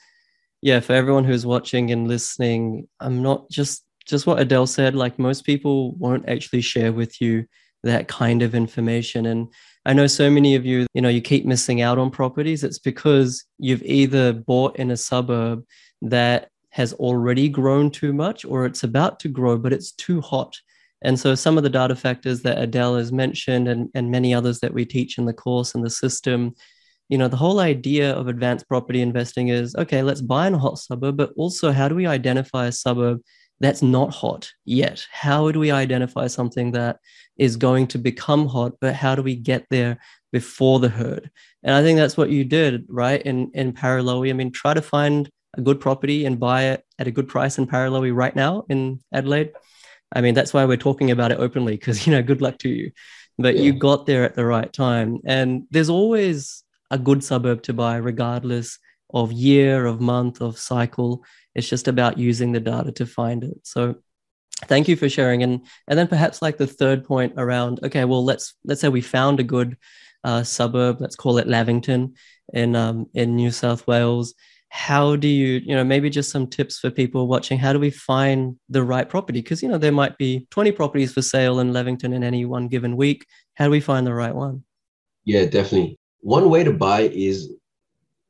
yeah 0.62 0.80
for 0.80 0.94
everyone 0.94 1.24
who's 1.24 1.46
watching 1.46 1.92
and 1.92 2.08
listening 2.08 2.88
i'm 3.00 3.22
not 3.22 3.50
just 3.50 3.86
just 4.06 4.26
what 4.26 4.40
adele 4.40 4.66
said 4.66 4.96
like 4.96 5.20
most 5.20 5.46
people 5.46 5.92
won't 5.96 6.28
actually 6.28 6.62
share 6.62 6.92
with 6.92 7.22
you 7.22 7.46
that 7.84 8.08
kind 8.08 8.42
of 8.42 8.56
information. 8.56 9.28
And 9.28 9.48
i 9.86 9.94
know 9.94 10.08
so 10.08 10.30
many 10.30 10.56
of 10.56 10.66
you 10.66 10.86
you 10.94 11.02
know 11.02 11.10
you 11.10 11.22
keep 11.22 11.46
missing 11.46 11.82
out 11.82 11.98
on 11.98 12.12
properties. 12.12 12.64
It's 12.64 12.80
because 12.80 13.46
you've 13.58 13.84
either 13.84 14.34
bought 14.34 14.76
in 14.78 14.92
a 14.92 14.98
suburb 14.98 15.64
that 16.02 16.50
has 16.72 16.94
already 16.94 17.50
grown 17.50 17.90
too 17.90 18.14
much 18.14 18.46
or 18.46 18.66
it's 18.66 18.84
about 18.84 19.20
to 19.20 19.28
grow 19.28 19.58
but 19.58 19.74
it's 19.74 19.92
too 19.92 20.22
hot 20.22 20.56
and 21.02 21.20
so 21.20 21.36
some 21.36 21.58
of 21.58 21.64
the 21.64 21.70
data 21.70 21.96
factors 21.96 22.42
that 22.42 22.60
Adele 22.60 22.98
has 22.98 23.12
mentioned 23.12 23.68
and, 23.68 23.90
and 23.94 24.12
many 24.12 24.34
others 24.34 24.60
that 24.60 24.74
we 24.74 24.86
teach 24.86 25.18
in 25.18 25.26
the 25.26 25.34
course 25.34 25.74
and 25.74 25.84
the 25.84 25.90
system, 25.90 26.54
you 27.08 27.18
know, 27.18 27.28
the 27.28 27.38
whole 27.38 27.60
idea 27.60 28.14
of 28.14 28.28
advanced 28.28 28.68
property 28.68 29.02
investing 29.02 29.48
is 29.48 29.76
okay, 29.76 30.04
let's 30.04 30.22
buy 30.22 30.48
in 30.48 30.54
a 30.54 30.60
hot 30.60 30.78
suburb, 30.78 31.18
but 31.18 31.32
also 31.38 31.72
how 31.72 31.88
do 31.88 31.96
we 31.96 32.06
identify 32.06 32.68
a 32.68 32.72
suburb 32.72 33.22
that's 33.62 33.82
not 33.82 34.14
hot 34.14 34.52
yet? 34.66 35.06
How 35.12 35.52
do 35.52 35.60
we 35.60 35.72
identify 35.72 36.28
something 36.28 36.72
that 36.74 36.98
is 37.38 37.56
going 37.56 37.88
to 37.88 37.98
become 37.98 38.48
hot, 38.48 38.74
but 38.82 38.94
how 38.94 39.16
do 39.16 39.24
we 39.24 39.36
get 39.36 39.66
there 39.70 40.00
before 40.32 40.80
the 40.80 40.90
herd? 40.90 41.32
And 41.64 41.74
I 41.74 41.82
think 41.82 41.98
that's 41.98 42.18
what 42.18 42.30
you 42.30 42.44
did, 42.44 42.86
right? 42.90 43.22
In 43.22 43.52
in 43.54 43.72
Paralowie. 43.72 44.30
I 44.30 44.34
mean, 44.34 44.52
try 44.52 44.74
to 44.74 44.82
find 44.82 45.30
a 45.56 45.62
good 45.62 45.80
property 45.80 46.26
and 46.26 46.40
buy 46.40 46.66
it 46.66 46.84
at 47.00 47.08
a 47.08 47.12
good 47.12 47.28
price 47.28 47.58
in 47.58 47.68
Paralowie 47.68 48.16
right 48.16 48.36
now 48.36 48.66
in 48.70 49.00
Adelaide 49.14 49.52
I 50.12 50.22
mean, 50.22 50.34
that's 50.34 50.54
why 50.54 50.66
we're 50.66 50.78
talking 50.78 51.12
about 51.12 51.32
it 51.32 51.40
openly 51.40 51.74
because, 51.74 52.06
you 52.08 52.14
know, 52.14 52.22
good 52.22 52.42
luck 52.42 52.58
to 52.60 52.70
you. 52.70 52.92
But 53.38 53.56
yeah. 53.56 53.64
you 53.64 53.74
got 53.74 54.06
there 54.06 54.24
at 54.24 54.36
the 54.36 54.46
right 54.46 54.72
time. 54.72 55.20
And 55.26 55.64
there's 55.72 55.90
always 55.90 56.64
a 56.92 56.98
good 56.98 57.24
suburb 57.24 57.64
to 57.64 57.74
buy, 57.74 57.98
regardless 57.98 58.80
of 59.14 59.32
year, 59.32 59.86
of 59.86 60.02
month, 60.02 60.42
of 60.42 60.58
cycle. 60.58 61.24
It's 61.56 61.70
just 61.70 61.88
about 61.88 62.18
using 62.18 62.52
the 62.52 62.60
data 62.60 62.92
to 62.94 63.06
find 63.06 63.44
it. 63.44 63.60
So 63.64 63.96
thank 64.66 64.88
you 64.88 64.96
for 64.96 65.10
sharing. 65.10 65.44
And 65.44 65.66
and 65.88 65.98
then 65.98 66.08
perhaps 66.08 66.42
like 66.42 66.58
the 66.58 66.68
third 66.68 67.06
point 67.06 67.34
around, 67.38 67.80
okay, 67.84 68.06
well, 68.06 68.24
let's 68.24 68.56
let's 68.66 68.82
say 68.82 68.90
we 68.90 69.02
found 69.02 69.40
a 69.40 69.44
good 69.44 69.78
uh, 70.24 70.44
suburb, 70.44 71.00
let's 71.00 71.16
call 71.16 71.38
it 71.38 71.48
Lavington 71.48 72.16
in 72.54 72.76
um, 72.76 73.08
in 73.14 73.36
New 73.36 73.52
South 73.52 73.88
Wales 73.88 74.34
how 74.70 75.16
do 75.16 75.28
you 75.28 75.62
you 75.66 75.76
know 75.76 75.84
maybe 75.84 76.10
just 76.10 76.32
some 76.32 76.48
tips 76.48 76.80
for 76.80 76.92
people 76.92 77.28
watching 77.28 77.58
how 77.58 77.74
do 77.74 77.80
we 77.80 77.90
find 77.90 78.56
the 78.70 78.84
right 78.84 79.10
property? 79.10 79.42
Because 79.42 79.62
you 79.64 79.70
know 79.70 79.78
there 79.78 79.92
might 79.92 80.18
be 80.18 80.48
20 80.52 80.72
properties 80.72 81.12
for 81.12 81.22
sale 81.22 81.60
in 81.60 81.74
Lavington 81.74 82.14
in 82.14 82.24
any 82.24 82.46
one 82.46 82.68
given 82.68 82.96
week. 82.96 83.26
How 83.56 83.66
do 83.66 83.72
we 83.72 83.80
find 83.80 84.06
the 84.06 84.14
right 84.14 84.34
one? 84.34 84.64
Yeah 85.26 85.46
definitely. 85.46 85.98
One 86.22 86.50
way 86.50 86.64
to 86.64 86.74
buy 86.74 87.02
is 87.02 87.52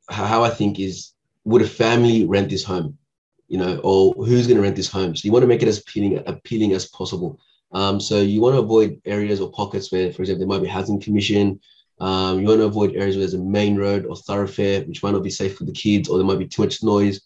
how 0.08 0.42
i 0.42 0.50
think 0.50 0.80
is 0.80 1.12
would 1.44 1.62
a 1.62 1.66
family 1.66 2.24
rent 2.24 2.48
this 2.50 2.64
home? 2.64 2.96
You 3.48 3.58
know 3.58 3.80
or 3.84 4.14
who's 4.14 4.46
going 4.46 4.56
to 4.56 4.62
rent 4.62 4.76
this 4.76 4.90
home? 4.90 5.14
So 5.14 5.26
you 5.26 5.32
want 5.32 5.42
to 5.42 5.48
make 5.48 5.62
it 5.62 5.68
as 5.68 5.78
appealing 5.78 6.22
appealing 6.26 6.72
as 6.72 6.86
possible. 6.88 7.38
Um, 7.72 8.00
so 8.00 8.20
you 8.20 8.40
want 8.40 8.54
to 8.56 8.60
avoid 8.60 9.00
areas 9.04 9.40
or 9.40 9.52
pockets 9.52 9.92
where 9.92 10.12
for 10.12 10.22
example 10.22 10.40
there 10.40 10.48
might 10.48 10.64
be 10.64 10.68
housing 10.68 11.00
commission 11.00 11.60
um, 12.00 12.40
you 12.40 12.46
want 12.46 12.60
to 12.60 12.66
avoid 12.66 12.96
areas 12.96 13.16
where 13.16 13.20
there's 13.20 13.34
a 13.34 13.38
main 13.38 13.76
road 13.76 14.06
or 14.06 14.16
thoroughfare, 14.16 14.82
which 14.82 15.02
might 15.02 15.12
not 15.12 15.22
be 15.22 15.30
safe 15.30 15.56
for 15.56 15.64
the 15.64 15.72
kids, 15.72 16.08
or 16.08 16.16
there 16.16 16.26
might 16.26 16.38
be 16.38 16.48
too 16.48 16.62
much 16.62 16.82
noise. 16.82 17.20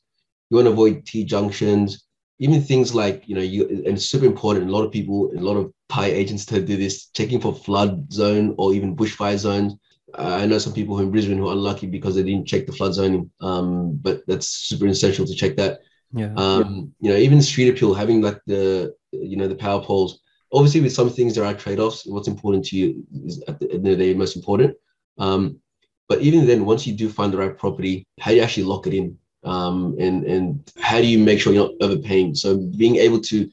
You 0.51 0.57
want 0.57 0.67
to 0.67 0.73
avoid 0.73 1.07
T 1.07 1.25
junctions, 1.25 2.05
even 2.41 2.61
things 2.61 2.95
like, 2.95 3.23
you 3.27 3.35
know, 3.37 3.41
you, 3.41 3.69
and 3.69 3.87
it's 3.87 4.07
super 4.07 4.27
important. 4.27 4.69
A 4.69 4.73
lot 4.73 4.85
of 4.85 4.91
people, 4.91 5.31
a 5.37 5.41
lot 5.41 5.57
of 5.57 5.73
PI 5.89 6.07
agents 6.07 6.45
to 6.47 6.61
do 6.61 6.77
this, 6.77 7.07
checking 7.07 7.41
for 7.41 7.55
flood 7.55 8.13
zone 8.13 8.55
or 8.59 8.75
even 8.75 8.97
bushfire 8.97 9.39
zones. 9.39 9.75
Uh, 10.19 10.39
I 10.41 10.47
know 10.47 10.59
some 10.59 10.73
people 10.73 10.97
who 10.97 11.05
in 11.05 11.11
Brisbane 11.11 11.39
who 11.39 11.49
are 11.49 11.53
unlucky 11.53 11.87
because 11.87 12.15
they 12.15 12.23
didn't 12.23 12.47
check 12.47 12.67
the 12.67 12.73
flood 12.73 12.95
zoning, 12.95 13.31
um, 13.41 13.97
but 13.97 14.23
that's 14.27 14.49
super 14.49 14.87
essential 14.87 15.27
to 15.27 15.35
check 15.35 15.57
that. 15.57 15.81
Yeah. 16.13 16.33
Um, 16.37 16.93
you 17.01 17.11
know, 17.11 17.17
even 17.17 17.43
street 17.43 17.69
appeal, 17.69 17.95
having 17.95 18.23
like 18.23 18.41
the, 18.47 18.95
you 19.13 19.37
know, 19.37 19.49
the 19.49 19.57
power 19.57 19.83
poles 19.83 20.21
obviously 20.55 20.81
with 20.81 20.93
some 20.93 21.11
things 21.11 21.35
there 21.35 21.45
are 21.45 21.53
trade-offs. 21.53 22.07
What's 22.07 22.29
important 22.29 22.65
to 22.67 22.77
you 22.77 23.05
is 23.27 23.43
at 23.49 23.59
the 23.59 23.71
end 23.71 23.87
of 23.87 23.99
the 23.99 24.05
day 24.05 24.15
most 24.15 24.37
important. 24.37 24.77
Um, 25.19 25.59
but 26.09 26.21
even 26.21 26.47
then 26.47 26.65
once 26.65 26.87
you 26.87 26.95
do 26.95 27.09
find 27.09 27.33
the 27.33 27.39
right 27.39 27.57
property 27.57 28.07
how 28.21 28.31
do 28.31 28.37
you 28.37 28.43
actually 28.43 28.65
lock 28.65 28.87
it 28.87 28.95
in? 28.95 29.19
Um, 29.43 29.97
and 29.99 30.25
and 30.25 30.73
how 30.79 30.99
do 30.99 31.07
you 31.07 31.19
make 31.19 31.41
sure 31.41 31.53
you're 31.53 31.67
not 31.67 31.83
overpaying? 31.83 32.35
So 32.35 32.57
being 32.57 32.97
able 32.97 33.21
to 33.23 33.51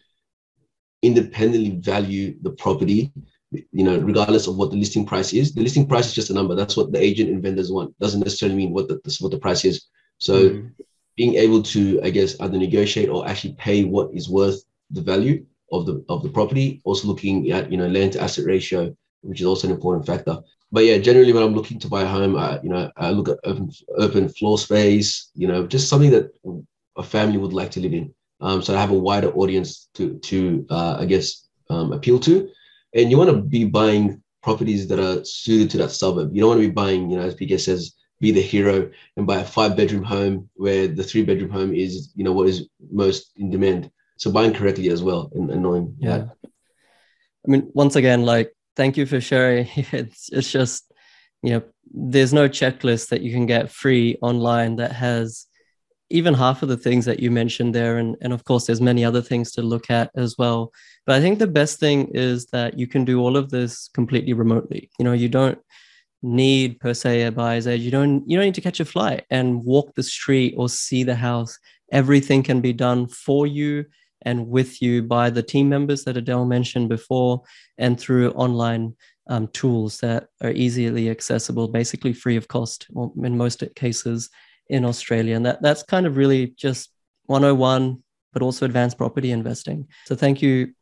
independently 1.01 1.71
value 1.71 2.35
the 2.43 2.51
property 2.51 3.11
you 3.51 3.83
know 3.83 3.97
regardless 3.97 4.47
of 4.47 4.55
what 4.55 4.69
the 4.69 4.77
listing 4.77 5.05
price 5.05 5.33
is 5.33 5.53
the 5.53 5.61
listing 5.61 5.87
price 5.87 6.07
is 6.07 6.13
just 6.13 6.29
a 6.29 6.33
number. 6.33 6.55
That's 6.55 6.77
what 6.77 6.91
the 6.91 7.01
agent 7.01 7.29
and 7.29 7.41
vendors 7.41 7.71
want. 7.71 7.97
Doesn't 7.99 8.21
necessarily 8.21 8.55
mean 8.55 8.71
what 8.71 8.87
the 8.87 9.17
what 9.19 9.31
the 9.31 9.39
price 9.39 9.65
is. 9.65 9.87
So 10.19 10.49
mm. 10.49 10.71
being 11.17 11.35
able 11.35 11.61
to 11.61 11.99
i 12.03 12.09
guess 12.09 12.39
either 12.39 12.57
negotiate 12.57 13.09
or 13.09 13.27
actually 13.27 13.53
pay 13.53 13.83
what 13.83 14.13
is 14.13 14.29
worth 14.29 14.63
the 14.91 15.01
value 15.01 15.45
of 15.71 15.85
the 15.85 16.03
of 16.09 16.23
the 16.23 16.29
property. 16.29 16.81
Also 16.83 17.07
looking 17.07 17.51
at 17.51 17.71
you 17.71 17.77
know 17.77 17.87
land 17.87 18.13
to 18.13 18.21
asset 18.21 18.45
ratio, 18.45 18.95
which 19.21 19.41
is 19.41 19.47
also 19.47 19.67
an 19.67 19.73
important 19.73 20.05
factor. 20.05 20.39
But 20.71 20.85
yeah, 20.85 20.97
generally 20.97 21.33
when 21.33 21.43
I'm 21.43 21.55
looking 21.55 21.79
to 21.79 21.89
buy 21.89 22.03
a 22.03 22.07
home, 22.07 22.35
I, 22.37 22.59
you 22.61 22.69
know 22.69 22.91
I 22.97 23.11
look 23.11 23.29
at 23.29 23.39
open 23.43 23.71
open 23.97 24.29
floor 24.29 24.57
space. 24.57 25.31
You 25.35 25.47
know, 25.47 25.67
just 25.67 25.89
something 25.89 26.11
that 26.11 26.31
a 26.97 27.03
family 27.03 27.37
would 27.37 27.53
like 27.53 27.71
to 27.71 27.79
live 27.79 27.93
in. 27.93 28.13
Um, 28.39 28.61
so 28.61 28.75
I 28.75 28.79
have 28.79 28.91
a 28.91 28.97
wider 28.97 29.31
audience 29.33 29.89
to 29.95 30.17
to 30.19 30.65
uh, 30.69 30.97
I 30.99 31.05
guess 31.05 31.47
um, 31.69 31.91
appeal 31.93 32.19
to, 32.19 32.49
and 32.93 33.11
you 33.11 33.17
want 33.17 33.29
to 33.29 33.37
be 33.37 33.65
buying 33.65 34.21
properties 34.43 34.87
that 34.87 34.99
are 34.99 35.23
suited 35.23 35.69
to 35.71 35.77
that 35.77 35.91
suburb. 35.91 36.33
You 36.33 36.41
don't 36.41 36.49
want 36.49 36.61
to 36.61 36.67
be 36.67 36.73
buying, 36.73 37.11
you 37.11 37.17
know, 37.17 37.23
as 37.23 37.35
PK 37.35 37.59
says, 37.59 37.93
be 38.19 38.31
the 38.31 38.41
hero 38.41 38.89
and 39.17 39.27
buy 39.27 39.37
a 39.37 39.45
five 39.45 39.75
bedroom 39.75 40.03
home 40.03 40.49
where 40.55 40.87
the 40.87 41.03
three 41.03 41.23
bedroom 41.23 41.51
home 41.51 41.73
is, 41.73 42.11
you 42.15 42.23
know, 42.23 42.31
what 42.31 42.47
is 42.47 42.67
most 42.91 43.31
in 43.37 43.49
demand 43.49 43.91
so 44.21 44.31
buying 44.31 44.53
correctly 44.53 44.89
as 44.89 45.01
well 45.01 45.31
and, 45.33 45.49
and 45.51 45.61
knowing 45.63 45.95
yeah. 45.99 46.17
that. 46.17 46.29
i 46.43 47.47
mean 47.51 47.63
once 47.73 47.95
again 47.95 48.23
like 48.23 48.53
thank 48.75 48.97
you 48.97 49.05
for 49.05 49.21
sharing. 49.21 49.67
It's 49.91 50.29
it's 50.31 50.51
just 50.51 50.91
you 51.43 51.51
know 51.53 51.63
there's 51.93 52.33
no 52.33 52.47
checklist 52.47 53.09
that 53.09 53.21
you 53.21 53.31
can 53.31 53.45
get 53.45 53.71
free 53.71 54.17
online 54.21 54.77
that 54.77 54.93
has 54.93 55.47
even 56.09 56.33
half 56.33 56.61
of 56.61 56.69
the 56.69 56.77
things 56.77 57.05
that 57.05 57.21
you 57.21 57.31
mentioned 57.31 57.73
there. 57.73 57.97
And, 57.97 58.17
and 58.21 58.33
of 58.33 58.43
course 58.43 58.65
there's 58.65 58.81
many 58.81 59.03
other 59.05 59.21
things 59.21 59.51
to 59.53 59.61
look 59.61 59.89
at 59.89 60.11
as 60.15 60.37
well. 60.37 60.71
But 61.05 61.15
i 61.15 61.21
think 61.21 61.39
the 61.39 61.47
best 61.61 61.79
thing 61.79 62.09
is 62.13 62.47
that 62.47 62.77
you 62.77 62.87
can 62.87 63.05
do 63.05 63.19
all 63.19 63.37
of 63.37 63.49
this 63.49 63.89
completely 63.93 64.33
remotely. 64.33 64.89
You 64.97 65.05
know 65.05 65.13
you 65.23 65.29
don't 65.29 65.59
need 66.23 66.79
per 66.79 66.93
se 66.93 67.23
a 67.23 67.31
buyer's 67.31 67.67
edge. 67.67 67.81
You 67.81 67.91
don't 67.91 68.29
you 68.29 68.37
don't 68.37 68.45
need 68.49 68.59
to 68.59 68.67
catch 68.69 68.79
a 68.79 68.91
flight 68.93 69.25
and 69.29 69.63
walk 69.63 69.87
the 69.95 70.03
street 70.03 70.53
or 70.57 70.69
see 70.69 71.03
the 71.03 71.19
house. 71.29 71.57
Everything 71.91 72.41
can 72.43 72.61
be 72.61 72.73
done 72.73 73.07
for 73.07 73.45
you 73.45 73.85
and 74.23 74.47
with 74.47 74.81
you 74.81 75.03
by 75.03 75.29
the 75.29 75.43
team 75.43 75.69
members 75.69 76.03
that 76.03 76.17
Adele 76.17 76.45
mentioned 76.45 76.89
before 76.89 77.41
and 77.77 77.99
through 77.99 78.31
online 78.31 78.95
um, 79.27 79.47
tools 79.49 79.99
that 79.99 80.27
are 80.41 80.51
easily 80.51 81.09
accessible, 81.09 81.67
basically 81.67 82.13
free 82.13 82.35
of 82.35 82.47
cost 82.47 82.87
in 83.23 83.37
most 83.37 83.63
cases 83.75 84.29
in 84.69 84.85
Australia. 84.85 85.35
And 85.35 85.45
that, 85.45 85.61
that's 85.61 85.83
kind 85.83 86.05
of 86.05 86.17
really 86.17 86.47
just 86.57 86.91
101, 87.25 88.01
but 88.33 88.41
also 88.41 88.65
advanced 88.65 88.97
property 88.97 89.31
investing. 89.31 89.87
So 90.05 90.15
thank 90.15 90.41
you. 90.41 90.73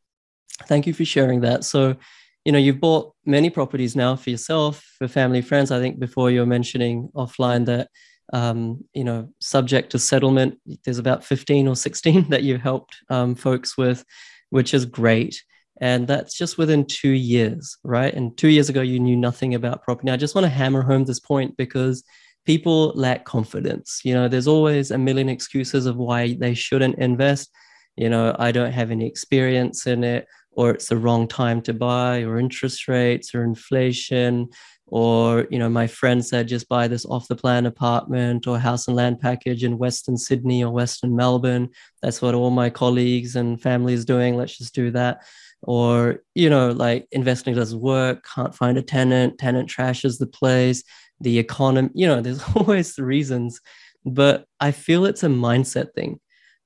Thank 0.68 0.88
you 0.88 0.94
for 0.94 1.06
sharing 1.06 1.42
that. 1.42 1.64
So, 1.64 1.96
you 2.44 2.52
know, 2.52 2.58
you've 2.58 2.82
bought 2.82 3.14
many 3.26 3.50
properties 3.50 3.96
now 3.96 4.16
for 4.16 4.30
yourself, 4.30 4.84
for 4.98 5.08
family, 5.08 5.42
friends. 5.42 5.72
I 5.72 5.80
think 5.80 6.00
before 6.00 6.32
you 6.32 6.40
were 6.42 6.46
mentioning 6.46 7.10
offline 7.16 7.66
that 7.68 7.90
um, 8.34 8.84
you 8.94 9.04
know, 9.04 9.30
subject 9.40 9.92
to 9.92 10.00
settlement. 10.00 10.60
There's 10.84 11.00
about 11.00 11.24
15 11.24 11.68
or 11.68 11.76
16 11.76 12.30
that 12.30 12.44
you 12.44 12.58
helped 12.58 12.96
um, 13.10 13.36
folks 13.36 13.78
with, 13.78 14.04
which 14.50 14.74
is 14.74 14.86
great. 14.86 15.42
And 15.82 16.08
that's 16.08 16.38
just 16.38 16.58
within 16.58 16.86
two 16.86 17.12
years, 17.12 17.78
right? 17.84 18.14
And 18.14 18.38
two 18.38 18.50
years 18.50 18.70
ago, 18.70 18.82
you 18.82 19.00
knew 19.00 19.16
nothing 19.16 19.56
about 19.56 19.84
property. 19.84 20.12
I 20.12 20.18
just 20.18 20.36
want 20.36 20.46
to 20.46 20.50
hammer 20.50 20.82
home 20.82 21.06
this 21.06 21.22
point 21.22 21.56
because 21.56 22.04
people 22.46 22.92
lack 22.96 23.26
confidence. 23.26 24.02
You 24.04 24.14
know, 24.14 24.28
there's 24.28 24.48
always 24.48 24.92
a 24.92 24.98
million 24.98 25.30
excuses 25.30 25.86
of 25.86 25.96
why 25.96 26.34
they 26.34 26.54
shouldn't 26.54 26.98
invest. 26.98 27.50
You 27.96 28.10
know, 28.10 28.36
I 28.38 28.52
don't 28.52 28.72
have 28.72 28.92
any 28.92 29.08
experience 29.08 29.88
in 29.88 30.04
it, 30.04 30.26
or 30.52 30.72
it's 30.72 30.88
the 30.88 30.98
wrong 30.98 31.28
time 31.28 31.62
to 31.64 31.74
buy, 31.74 32.24
or 32.24 32.40
interest 32.40 32.88
rates, 32.88 33.34
or 33.34 33.44
inflation, 33.44 34.50
or 34.92 35.48
you 35.50 35.60
know 35.60 35.70
my 35.70 35.88
friend 35.88 36.26
said 36.26 36.48
just 36.48 36.68
buy 36.68 36.88
this 36.88 37.06
off 37.06 37.28
the 37.28 37.36
plan 37.36 37.66
apartment 37.66 38.48
or 38.48 38.58
house 38.58 38.88
and 38.88 38.96
land 38.96 39.20
package 39.20 39.64
in 39.64 39.78
western 39.78 40.18
sydney 40.18 40.64
or 40.64 40.72
western 40.72 41.16
melbourne. 41.16 41.70
That's 42.02 42.22
what 42.22 42.36
all 42.36 42.52
my 42.52 42.70
colleagues 42.70 43.36
and 43.36 43.62
family 43.62 43.94
is 43.94 44.06
doing. 44.06 44.36
Let's 44.36 44.58
just 44.58 44.76
do 44.76 44.92
that. 44.92 45.22
Or 45.62 46.24
you 46.36 46.50
know 46.50 46.72
like 46.72 47.08
investing 47.12 47.56
doesn't 47.56 47.82
work. 47.82 48.26
Can't 48.34 48.56
find 48.56 48.78
a 48.78 48.82
tenant. 48.82 49.38
Tenant 49.38 49.70
trashes 49.70 50.20
the 50.20 50.28
place. 50.28 50.84
The 51.22 51.40
economy 51.40 51.90
you 51.94 52.08
know 52.08 52.22
there's 52.22 52.44
always 52.56 52.98
reasons. 52.98 53.62
But 54.06 54.46
i 54.60 54.72
feel 54.72 55.06
it's 55.06 55.24
a 55.24 55.28
mindset 55.28 55.94
thing 55.94 56.20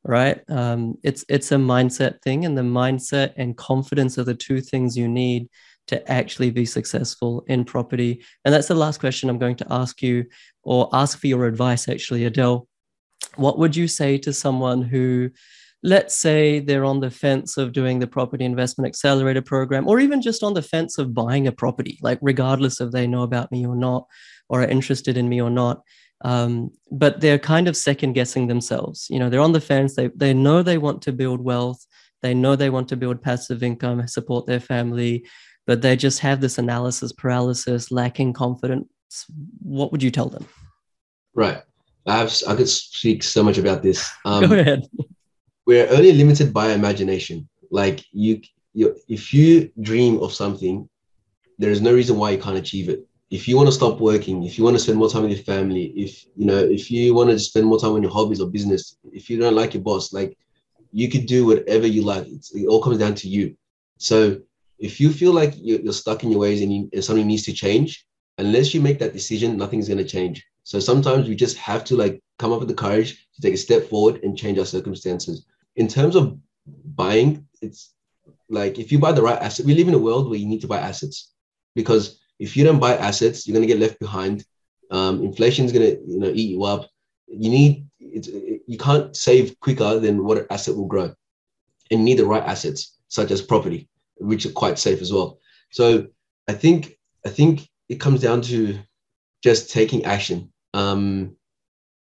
right? 0.06 0.42
Um, 0.50 0.98
it's 1.04 1.24
it's 1.30 1.52
a 1.52 1.56
mindset 1.56 2.22
thing 2.22 2.46
and 2.46 2.58
the 2.58 2.62
mindset 2.62 3.34
and 3.38 3.56
confidence 3.56 4.18
are 4.18 4.24
the 4.24 4.34
two 4.34 4.62
things 4.62 4.98
you 4.98 5.08
need 5.08 5.50
to 5.88 6.12
actually 6.12 6.52
be 6.52 6.65
successful 6.65 7.43
in 7.48 7.65
property? 7.65 8.24
And 8.46 8.54
that's 8.54 8.67
the 8.67 8.76
last 8.76 9.00
question 9.00 9.30
I'm 9.30 9.39
going 9.39 9.58
to 9.58 9.67
ask 9.69 10.02
you, 10.02 10.26
or 10.63 10.89
ask 10.93 11.19
for 11.19 11.28
your 11.28 11.46
advice, 11.46 11.89
actually, 11.89 12.26
Adele. 12.26 12.67
What 13.36 13.58
would 13.60 13.76
you 13.76 13.88
say 13.88 14.17
to 14.19 14.34
someone 14.34 14.82
who, 14.82 15.30
let's 15.82 16.15
say, 16.15 16.60
they're 16.60 16.86
on 16.86 17.00
the 17.00 17.12
fence 17.12 17.58
of 17.58 17.74
doing 17.74 18.00
the 18.00 18.08
property 18.08 18.46
investment 18.46 18.88
accelerator 18.88 19.41
program, 19.41 19.88
or 19.88 20.00
even 20.00 20.22
just 20.22 20.43
on 20.43 20.54
the 20.54 20.62
fence 20.62 20.98
of 20.98 21.13
buying 21.13 21.48
a 21.48 21.52
property, 21.52 22.00
like 22.02 22.19
regardless 22.22 22.80
if 22.80 22.91
they 22.91 23.08
know 23.08 23.24
about 23.24 23.52
me 23.52 23.65
or 23.65 23.76
not, 23.76 24.06
or 24.50 24.62
are 24.62 24.67
interested 24.67 25.17
in 25.17 25.28
me 25.28 25.41
or 25.41 25.50
not? 25.50 25.82
Um, 26.26 26.72
but 26.91 27.19
they're 27.19 27.39
kind 27.39 27.67
of 27.67 27.76
second 27.76 28.13
guessing 28.13 28.48
themselves. 28.48 29.08
You 29.10 29.19
know, 29.19 29.30
they're 29.30 29.41
on 29.41 29.52
the 29.52 29.60
fence. 29.60 29.96
They 29.96 30.10
they 30.15 30.34
know 30.34 30.63
they 30.63 30.78
want 30.78 31.02
to 31.04 31.12
build 31.12 31.41
wealth. 31.41 31.86
They 32.22 32.34
know 32.34 32.56
they 32.56 32.69
want 32.69 32.88
to 32.89 32.96
build 32.96 33.22
passive 33.22 33.62
income, 33.63 34.08
support 34.08 34.46
their 34.46 34.62
family, 34.62 35.26
but 35.65 35.82
they 35.82 35.95
just 35.95 36.19
have 36.19 36.41
this 36.41 36.58
analysis 36.58 37.12
paralysis, 37.12 37.91
lacking 37.91 38.34
confidence. 38.34 38.88
What 39.62 39.91
would 39.91 40.04
you 40.04 40.12
tell 40.12 40.30
them? 40.30 40.45
Right. 41.34 41.62
I 42.06 42.17
have 42.17 42.34
I 42.47 42.56
could 42.56 42.69
speak 42.69 43.23
so 43.23 43.43
much 43.43 43.58
about 43.58 43.82
this. 43.82 44.10
Um, 44.26 44.49
Go 44.49 44.60
ahead. 44.60 44.88
We're 45.65 45.89
only 45.89 46.12
limited 46.12 46.54
by 46.54 46.71
imagination. 46.71 47.47
Like 47.71 48.04
you, 48.12 48.41
you, 48.73 48.95
if 49.08 49.34
you 49.34 49.71
dream 49.82 50.21
of 50.21 50.34
something, 50.34 50.89
there 51.58 51.71
is 51.71 51.82
no 51.82 51.93
reason 51.93 52.17
why 52.17 52.32
you 52.32 52.38
can't 52.38 52.58
achieve 52.58 52.89
it. 52.89 53.08
If 53.30 53.47
you 53.47 53.56
want 53.56 53.67
to 53.67 53.73
stop 53.73 53.99
working, 53.99 54.43
if 54.43 54.58
you 54.58 54.63
want 54.63 54.76
to 54.76 54.84
spend 54.84 54.97
more 54.97 55.10
time 55.10 55.23
with 55.23 55.32
your 55.32 55.43
family, 55.43 55.86
if 55.95 56.26
you 56.36 56.45
know, 56.45 56.60
if 56.60 56.91
you 56.91 57.13
want 57.13 57.30
to 57.30 57.39
spend 57.39 57.65
more 57.65 57.80
time 57.80 57.93
on 57.93 58.04
your 58.04 58.12
hobbies 58.12 58.41
or 58.41 58.49
business, 58.49 58.97
if 59.12 59.30
you 59.30 59.39
don't 59.39 59.56
like 59.56 59.73
your 59.73 59.82
boss, 59.84 60.12
like 60.12 60.38
you 60.91 61.10
could 61.10 61.26
do 61.26 61.45
whatever 61.45 61.88
you 61.88 62.04
like. 62.04 62.28
It's, 62.28 62.54
it 62.54 62.67
all 62.67 62.84
comes 62.84 62.99
down 62.99 63.15
to 63.15 63.28
you. 63.28 63.56
So 63.97 64.41
if 64.84 65.00
you 65.00 65.13
feel 65.13 65.32
like 65.32 65.54
you're, 65.56 65.93
stuck 65.93 66.24
in 66.24 66.32
your 66.32 66.41
ways 66.41 66.62
and, 66.62 66.74
you, 66.74 66.89
and 66.91 67.02
something 67.02 67.26
needs 67.26 67.43
to 67.43 67.54
change, 67.54 68.06
unless 68.38 68.74
you 68.74 68.82
make 68.82 69.00
that 69.00 69.13
decision, 69.13 69.58
nothing's 69.58 69.88
going 69.88 69.98
to 69.98 70.13
change. 70.17 70.46
So 70.63 70.78
sometimes 70.78 71.30
we 71.30 71.36
just 71.36 71.58
have 71.58 71.86
to 71.86 71.96
like 71.96 72.22
come 72.38 72.52
up 72.52 72.60
with 72.60 72.67
the 72.67 72.74
courage 72.74 73.26
to 73.36 73.41
take 73.41 73.54
a 73.54 73.58
step 73.58 73.88
forward 73.88 74.22
and 74.24 74.38
change 74.38 74.60
our 74.60 74.65
circumstances. 74.65 75.46
In 75.78 75.88
terms 75.88 76.17
of 76.17 76.38
buying, 76.96 77.48
it's 77.62 77.93
like 78.50 78.78
if 78.78 78.91
you 78.91 79.00
buy 79.00 79.13
the 79.13 79.22
right 79.22 79.41
asset, 79.41 79.65
we 79.65 79.74
live 79.74 79.88
in 79.88 79.93
a 79.93 80.06
world 80.08 80.30
where 80.30 80.39
you 80.39 80.48
need 80.48 80.62
to 80.62 80.67
buy 80.67 80.80
assets 80.80 81.32
because 81.76 82.19
if 82.38 82.58
you 82.58 82.65
don't 82.65 82.80
buy 82.80 82.98
assets, 82.98 83.48
you're 83.48 83.56
going 83.56 83.65
to 83.65 83.74
get 83.74 83.82
left 83.82 84.02
behind. 84.02 84.43
Um, 84.91 85.24
inflation 85.24 85.63
is 85.63 85.72
going 85.72 85.89
to 85.89 86.02
you 86.06 86.19
know 86.19 86.32
eat 86.34 86.50
you 86.52 86.63
up. 86.63 86.89
You 87.28 87.50
need 87.50 87.88
it's, 88.02 88.28
you 88.67 88.78
can't 88.78 89.15
save 89.15 89.58
quicker 89.62 89.98
than 90.00 90.26
what 90.26 90.39
an 90.39 90.48
asset 90.50 90.76
will 90.76 90.88
grow, 90.88 91.13
and 91.89 92.00
you 92.02 92.06
need 92.06 92.19
the 92.19 92.26
right 92.26 92.43
assets 92.43 92.98
such 93.08 93.32
as 93.32 93.41
property 93.41 93.88
which 94.17 94.45
are 94.45 94.52
quite 94.52 94.80
safe 94.80 95.02
as 95.02 95.12
well. 95.12 95.39
So 95.71 96.08
I 96.47 96.54
think 96.54 96.97
I 97.26 97.30
think 97.30 97.67
it 97.89 97.99
comes 97.99 98.21
down 98.21 98.41
to 98.43 98.80
just 99.43 99.71
taking 99.71 100.06
action. 100.06 100.52
Um, 100.73 101.36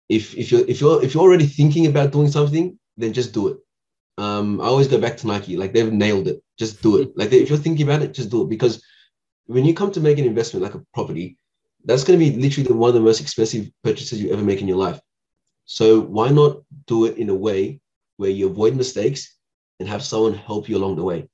if 0.10 0.36
if 0.36 0.52
you're 0.52 0.68
if 0.68 0.82
you're 0.82 1.04
if 1.04 1.14
you're 1.14 1.24
already 1.24 1.46
thinking 1.46 1.88
about 1.88 2.12
doing 2.12 2.30
something, 2.30 2.78
then 2.98 3.14
just 3.14 3.34
do 3.34 3.48
it. 3.50 3.58
Um, 4.18 4.62
I 4.62 4.66
always 4.66 4.88
go 4.88 5.00
back 5.00 5.18
to 5.18 5.28
Nike, 5.28 5.58
like 5.58 5.74
they've 5.74 5.92
nailed 5.92 6.28
it. 6.28 6.42
Just 6.58 6.82
do 6.82 7.02
it. 7.02 7.18
Like 7.18 7.34
if 7.34 7.50
you're 7.50 7.58
thinking 7.58 7.88
about 7.88 8.02
it, 8.02 8.14
just 8.14 8.30
do 8.30 8.44
it. 8.44 8.50
Because 8.50 8.84
when 9.48 9.66
you 9.66 9.74
come 9.74 9.92
to 9.92 10.00
make 10.00 10.18
an 10.18 10.26
investment 10.26 10.64
like 10.64 10.76
a 10.76 10.84
property, 10.94 11.38
that's 11.84 12.04
going 12.04 12.18
to 12.18 12.26
be 12.26 12.36
literally 12.38 12.68
the, 12.68 12.74
one 12.74 12.90
of 12.90 12.94
the 12.94 13.02
most 13.02 13.22
expensive 13.22 13.70
purchases 13.84 14.22
you 14.22 14.32
ever 14.32 14.42
make 14.42 14.62
in 14.62 14.68
your 14.68 14.78
life. 14.78 15.00
So 15.66 16.00
why 16.00 16.30
not 16.30 16.62
do 16.88 17.06
it 17.06 17.18
in 17.18 17.30
a 17.30 17.36
way 17.36 17.82
where 18.18 18.30
you 18.30 18.48
avoid 18.48 18.76
mistakes 18.76 19.38
and 19.80 19.90
have 19.90 20.04
someone 20.04 20.34
help 20.34 20.70
you 20.70 20.78
along 20.78 20.96
the 20.96 21.04
way? 21.04 21.28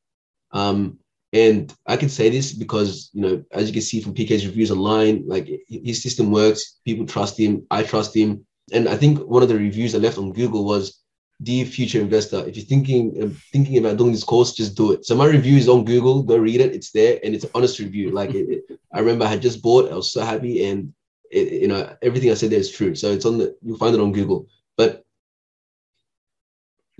Um, 0.54 1.00
and 1.34 1.74
I 1.88 1.96
can 1.96 2.10
say 2.10 2.30
this 2.30 2.52
because, 2.52 3.10
you 3.14 3.22
know, 3.22 3.44
as 3.52 3.68
you 3.68 3.74
can 3.74 3.82
see 3.82 4.02
from 4.02 4.14
PK's 4.14 4.46
reviews 4.46 4.72
online, 4.72 5.24
like 5.28 5.50
his 5.68 6.04
system 6.04 6.30
works, 6.32 6.80
people 6.86 7.06
trust 7.06 7.40
him, 7.40 7.66
I 7.72 7.84
trust 7.84 8.16
him. 8.16 8.46
And 8.74 8.90
I 8.90 8.98
think 8.98 9.20
one 9.20 9.42
of 9.42 9.50
the 9.50 9.58
reviews 9.58 9.96
I 9.96 10.00
left 10.00 10.18
on 10.18 10.34
Google 10.34 10.66
was, 10.66 11.02
dear 11.44 11.66
future 11.66 12.00
investor, 12.00 12.46
if 12.48 12.56
you're 12.56 12.66
thinking 12.66 13.18
uh, 13.22 13.30
thinking 13.52 13.78
about 13.78 13.98
doing 13.98 14.12
this 14.12 14.24
course, 14.24 14.54
just 14.54 14.76
do 14.76 14.92
it. 14.92 15.06
So 15.06 15.16
my 15.16 15.26
review 15.26 15.58
is 15.58 15.70
on 15.70 15.86
Google. 15.86 16.24
Go 16.24 16.38
read 16.38 16.62
it. 16.62 16.76
It's 16.76 16.92
there, 16.92 17.20
and 17.24 17.34
it's 17.34 17.44
an 17.44 17.52
honest 17.56 17.80
review. 17.80 18.12
Like 18.12 18.32
it, 18.34 18.64
it, 18.70 18.80
I 18.94 19.00
remember, 19.00 19.26
I 19.26 19.30
had 19.30 19.42
just 19.42 19.62
bought. 19.62 19.92
I 19.92 19.96
was 19.96 20.12
so 20.12 20.24
happy, 20.24 20.66
and 20.66 20.94
it, 21.32 21.62
you 21.62 21.68
know 21.68 21.96
everything 22.02 22.30
I 22.32 22.36
said 22.36 22.52
there 22.52 22.60
is 22.60 22.72
true. 22.72 22.96
So 22.96 23.12
it's 23.12 23.26
on 23.26 23.38
the. 23.38 23.56
You'll 23.62 23.78
find 23.78 23.96
it 23.96 24.02
on 24.02 24.12
Google. 24.12 24.48
But 24.78 25.04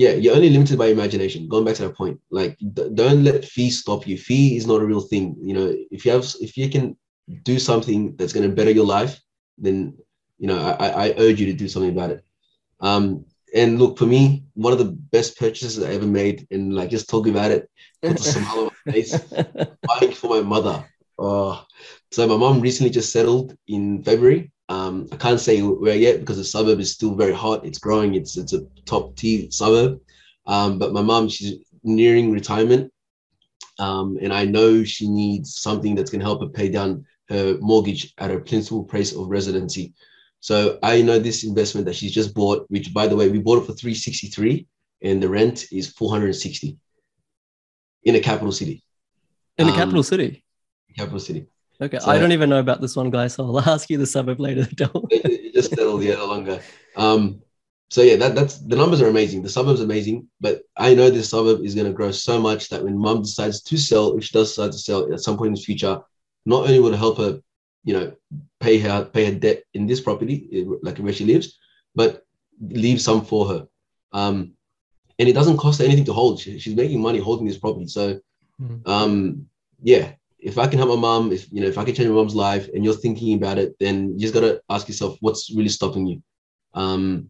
yeah, 0.02 0.14
you're 0.14 0.36
only 0.36 0.50
limited 0.50 0.80
by 0.80 0.88
imagination. 0.88 1.48
Going 1.48 1.64
back 1.64 1.76
to 1.76 1.84
that 1.84 1.96
point, 1.96 2.20
like 2.32 2.58
don't 2.74 3.24
let 3.24 3.46
fee 3.46 3.70
stop 3.70 4.08
you. 4.08 4.18
Fee 4.18 4.58
is 4.58 4.66
not 4.66 4.82
a 4.82 4.86
real 4.86 5.02
thing. 5.02 5.36
You 5.40 5.54
know, 5.54 5.76
if 5.92 6.06
you 6.06 6.12
have, 6.12 6.26
if 6.42 6.58
you 6.58 6.70
can 6.70 6.98
do 7.44 7.60
something 7.60 8.16
that's 8.16 8.34
going 8.34 8.50
to 8.50 8.56
better 8.56 8.72
your 8.72 8.86
life, 8.98 9.22
then 9.60 9.96
you 10.40 10.48
know 10.48 10.58
I, 10.58 10.88
I 11.06 11.14
urge 11.20 11.40
you 11.40 11.46
to 11.52 11.54
do 11.54 11.68
something 11.68 11.92
about 11.92 12.10
it. 12.16 12.24
Um, 12.80 13.26
and 13.54 13.78
look 13.78 14.00
for 14.00 14.08
me, 14.08 14.44
one 14.56 14.74
of 14.74 14.80
the 14.80 14.92
best 15.16 15.38
purchases 15.38 15.84
I 15.84 15.92
ever 15.94 16.08
made, 16.08 16.48
and 16.50 16.74
like 16.74 16.90
just 16.90 17.08
talking 17.08 17.34
about 17.34 17.52
it, 17.52 17.70
puts 18.02 18.26
a 18.26 18.32
smile 18.32 18.60
on 18.60 18.72
my 18.86 18.92
face. 18.94 19.16
Buying 19.88 20.14
for 20.14 20.30
my 20.32 20.42
mother. 20.42 20.84
Oh, 21.20 21.64
so 22.12 22.28
my 22.28 22.38
mom 22.38 22.60
recently 22.60 22.90
just 22.90 23.14
settled 23.14 23.56
in 23.68 24.02
February, 24.02 24.52
um, 24.72 25.10
I 25.12 25.18
can't 25.18 25.40
say 25.40 25.62
where 25.62 25.98
yet 25.98 26.22
because 26.22 26.38
the 26.38 26.46
suburb 26.46 26.80
is 26.80 26.94
still 26.94 27.14
very 27.14 27.34
hot. 27.34 27.66
It's 27.66 27.78
growing. 27.78 28.16
It's 28.16 28.38
it's 28.38 28.54
a 28.54 28.62
top 28.86 29.18
tier 29.18 29.52
suburb. 29.52 30.00
Um, 30.48 30.80
but 30.80 30.94
my 30.94 31.02
mom, 31.02 31.28
she's 31.28 31.56
nearing 31.84 32.32
retirement, 32.32 32.92
um, 33.80 34.18
and 34.22 34.32
I 34.32 34.46
know 34.46 34.86
she 34.86 35.10
needs 35.10 35.58
something 35.58 35.94
that's 35.94 36.10
going 36.10 36.22
to 36.22 36.26
help 36.26 36.42
her 36.42 36.48
pay 36.48 36.70
down 36.70 37.06
her 37.28 37.58
mortgage 37.60 38.14
at 38.18 38.30
her 38.30 38.40
principal 38.40 38.86
place 38.86 39.14
of 39.14 39.28
residency. 39.28 39.94
So 40.40 40.80
I 40.82 41.02
know 41.02 41.20
this 41.20 41.44
investment 41.44 41.86
that 41.88 41.96
she's 41.96 42.14
just 42.14 42.34
bought, 42.34 42.66
which 42.70 42.94
by 42.94 43.08
the 43.08 43.16
way, 43.16 43.28
we 43.30 43.40
bought 43.40 43.64
it 43.64 43.66
for 43.66 43.74
363 43.74 44.66
and 45.04 45.22
the 45.22 45.30
rent 45.30 45.66
is 45.72 45.88
460 45.88 46.78
in 48.04 48.16
a 48.16 48.20
capital 48.20 48.52
city. 48.52 48.84
In 49.58 49.68
a 49.68 49.72
capital 49.72 50.00
um, 50.00 50.04
city. 50.04 50.44
Capital 50.98 51.20
city. 51.20 51.48
Okay, 51.82 51.98
so, 51.98 52.12
I 52.12 52.20
don't 52.20 52.32
even 52.32 52.50
know 52.50 52.60
about 52.60 52.80
this 52.80 52.96
one, 52.96 53.10
guy. 53.10 53.28
So 53.28 53.46
I'll 53.46 53.60
ask 53.70 53.90
you 53.90 53.98
the 53.98 54.06
suburb 54.06 54.40
later. 54.40 54.68
it, 55.10 55.54
just 55.54 55.72
settled 55.72 56.04
yeah, 56.04 56.16
no 56.16 56.28
longer. 56.28 56.62
Um, 56.96 57.42
so 57.90 58.02
yeah, 58.02 58.16
that, 58.18 58.36
that's 58.36 58.60
the 58.60 58.76
numbers 58.76 59.02
are 59.02 59.08
amazing. 59.08 59.42
The 59.42 59.50
suburb's 59.50 59.82
amazing, 59.82 60.28
but 60.40 60.62
I 60.78 60.94
know 60.94 61.10
this 61.10 61.30
suburb 61.30 61.66
is 61.66 61.76
going 61.76 61.88
to 61.88 61.94
grow 61.94 62.12
so 62.12 62.40
much 62.40 62.70
that 62.70 62.84
when 62.84 62.98
mom 62.98 63.24
decides 63.24 63.62
to 63.64 63.78
sell, 63.78 64.16
if 64.16 64.24
she 64.24 64.34
does 64.34 64.50
decide 64.50 64.72
to 64.72 64.78
sell 64.78 65.12
at 65.12 65.20
some 65.20 65.38
point 65.38 65.50
in 65.50 65.54
the 65.56 65.62
future, 65.62 66.00
not 66.46 66.64
only 66.64 66.80
will 66.80 66.94
it 66.94 66.98
help 66.98 67.18
her, 67.18 67.42
you 67.84 67.94
know, 67.94 68.14
pay 68.60 68.80
her 68.80 69.04
pay 69.04 69.26
her 69.26 69.38
debt 69.38 69.64
in 69.74 69.88
this 69.88 70.00
property, 70.00 70.66
like 70.84 71.00
where 71.00 71.12
she 71.12 71.26
lives, 71.26 71.58
but 71.96 72.24
leave 72.62 73.02
some 73.02 73.26
for 73.26 73.48
her. 73.48 73.68
Um, 74.14 74.54
and 75.20 75.28
it 75.28 75.34
doesn't 75.34 75.58
cost 75.58 75.80
her 75.80 75.86
anything 75.86 76.06
to 76.06 76.14
hold. 76.14 76.40
She, 76.40 76.60
she's 76.60 76.76
making 76.76 77.02
money 77.02 77.20
holding 77.20 77.48
this 77.48 77.58
property. 77.58 77.88
So, 77.88 78.20
mm. 78.62 78.88
um, 78.88 79.48
yeah, 79.82 80.14
if 80.42 80.58
I 80.58 80.68
can 80.68 80.80
help 80.80 80.90
my 80.90 80.96
mom, 80.96 81.32
if 81.32 81.48
you 81.52 81.62
know, 81.62 81.68
if 81.68 81.78
I 81.78 81.84
can 81.84 81.94
change 81.94 82.10
my 82.10 82.16
mom's 82.16 82.36
life, 82.36 82.68
and 82.74 82.84
you're 82.84 82.96
thinking 82.96 83.36
about 83.36 83.58
it, 83.60 83.76
then 83.80 84.14
you 84.14 84.20
just 84.20 84.34
gotta 84.34 84.62
ask 84.70 84.88
yourself 84.88 85.18
what's 85.22 85.54
really 85.54 85.70
stopping 85.70 86.08
you. 86.08 86.22
Um, 86.74 87.30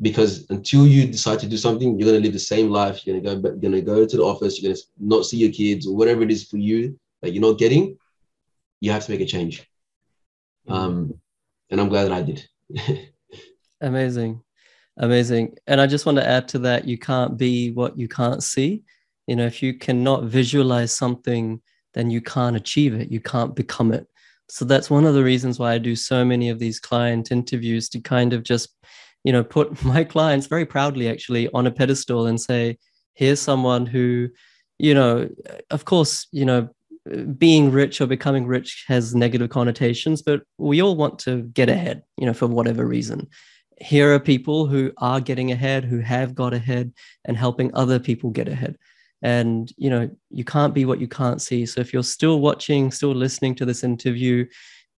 because 0.00 0.48
until 0.50 0.86
you 0.86 1.06
decide 1.06 1.38
to 1.40 1.46
do 1.46 1.56
something, 1.56 1.98
you're 1.98 2.08
gonna 2.08 2.22
live 2.22 2.32
the 2.32 2.38
same 2.38 2.68
life. 2.70 3.06
You're 3.06 3.20
gonna 3.20 3.36
go, 3.36 3.56
gonna 3.56 3.80
go 3.80 4.04
to 4.04 4.16
the 4.16 4.22
office. 4.22 4.60
You're 4.60 4.72
gonna 4.72 4.82
not 4.98 5.24
see 5.24 5.38
your 5.38 5.52
kids 5.52 5.86
or 5.86 5.96
whatever 5.96 6.22
it 6.22 6.30
is 6.30 6.44
for 6.44 6.58
you 6.58 6.98
that 7.22 7.32
you're 7.32 7.42
not 7.42 7.58
getting. 7.58 7.96
You 8.80 8.92
have 8.92 9.04
to 9.06 9.10
make 9.10 9.20
a 9.20 9.26
change. 9.26 9.68
Um, 10.68 11.14
and 11.70 11.80
I'm 11.80 11.88
glad 11.88 12.04
that 12.04 12.12
I 12.12 12.22
did. 12.22 12.46
Amazing. 13.80 14.42
Amazing. 14.98 15.56
And 15.66 15.80
I 15.80 15.86
just 15.86 16.06
want 16.06 16.18
to 16.18 16.26
add 16.26 16.48
to 16.48 16.58
that 16.60 16.86
you 16.86 16.98
can't 16.98 17.36
be 17.36 17.70
what 17.70 17.98
you 17.98 18.08
can't 18.08 18.42
see. 18.42 18.82
You 19.26 19.36
know, 19.36 19.46
if 19.46 19.62
you 19.62 19.74
cannot 19.74 20.24
visualize 20.24 20.92
something, 20.92 21.60
then 21.94 22.10
you 22.10 22.20
can't 22.20 22.56
achieve 22.56 22.94
it, 22.94 23.10
you 23.10 23.20
can't 23.20 23.54
become 23.54 23.92
it. 23.92 24.06
So 24.48 24.64
that's 24.64 24.90
one 24.90 25.04
of 25.04 25.14
the 25.14 25.24
reasons 25.24 25.58
why 25.58 25.72
I 25.72 25.78
do 25.78 25.96
so 25.96 26.24
many 26.24 26.50
of 26.50 26.58
these 26.58 26.78
client 26.78 27.32
interviews 27.32 27.88
to 27.90 28.00
kind 28.00 28.32
of 28.32 28.42
just, 28.42 28.68
you 29.24 29.32
know, 29.32 29.42
put 29.42 29.82
my 29.84 30.04
clients 30.04 30.46
very 30.46 30.66
proudly 30.66 31.08
actually 31.08 31.48
on 31.52 31.66
a 31.66 31.70
pedestal 31.70 32.26
and 32.26 32.40
say, 32.40 32.78
here's 33.14 33.40
someone 33.40 33.86
who, 33.86 34.28
you 34.78 34.94
know, 34.94 35.28
of 35.70 35.84
course, 35.84 36.26
you 36.32 36.44
know, 36.44 36.68
being 37.36 37.70
rich 37.70 38.00
or 38.00 38.06
becoming 38.06 38.46
rich 38.46 38.84
has 38.88 39.14
negative 39.14 39.50
connotations, 39.50 40.22
but 40.22 40.42
we 40.58 40.80
all 40.80 40.96
want 40.96 41.18
to 41.18 41.42
get 41.42 41.68
ahead, 41.68 42.02
you 42.16 42.26
know, 42.26 42.32
for 42.32 42.46
whatever 42.46 42.86
reason 42.86 43.28
here 43.80 44.14
are 44.14 44.20
people 44.20 44.66
who 44.66 44.92
are 44.98 45.20
getting 45.20 45.50
ahead, 45.52 45.84
who 45.84 45.98
have 46.00 46.34
got 46.34 46.54
ahead, 46.54 46.92
and 47.24 47.36
helping 47.36 47.74
other 47.74 47.98
people 47.98 48.30
get 48.30 48.48
ahead. 48.48 48.76
And 49.24 49.72
you 49.78 49.88
know, 49.88 50.10
you 50.30 50.44
can't 50.44 50.74
be 50.74 50.84
what 50.84 51.00
you 51.00 51.08
can't 51.08 51.40
see. 51.40 51.64
So 51.64 51.80
if 51.80 51.92
you're 51.92 52.02
still 52.02 52.40
watching, 52.40 52.90
still 52.90 53.14
listening 53.14 53.54
to 53.56 53.64
this 53.64 53.82
interview, 53.82 54.46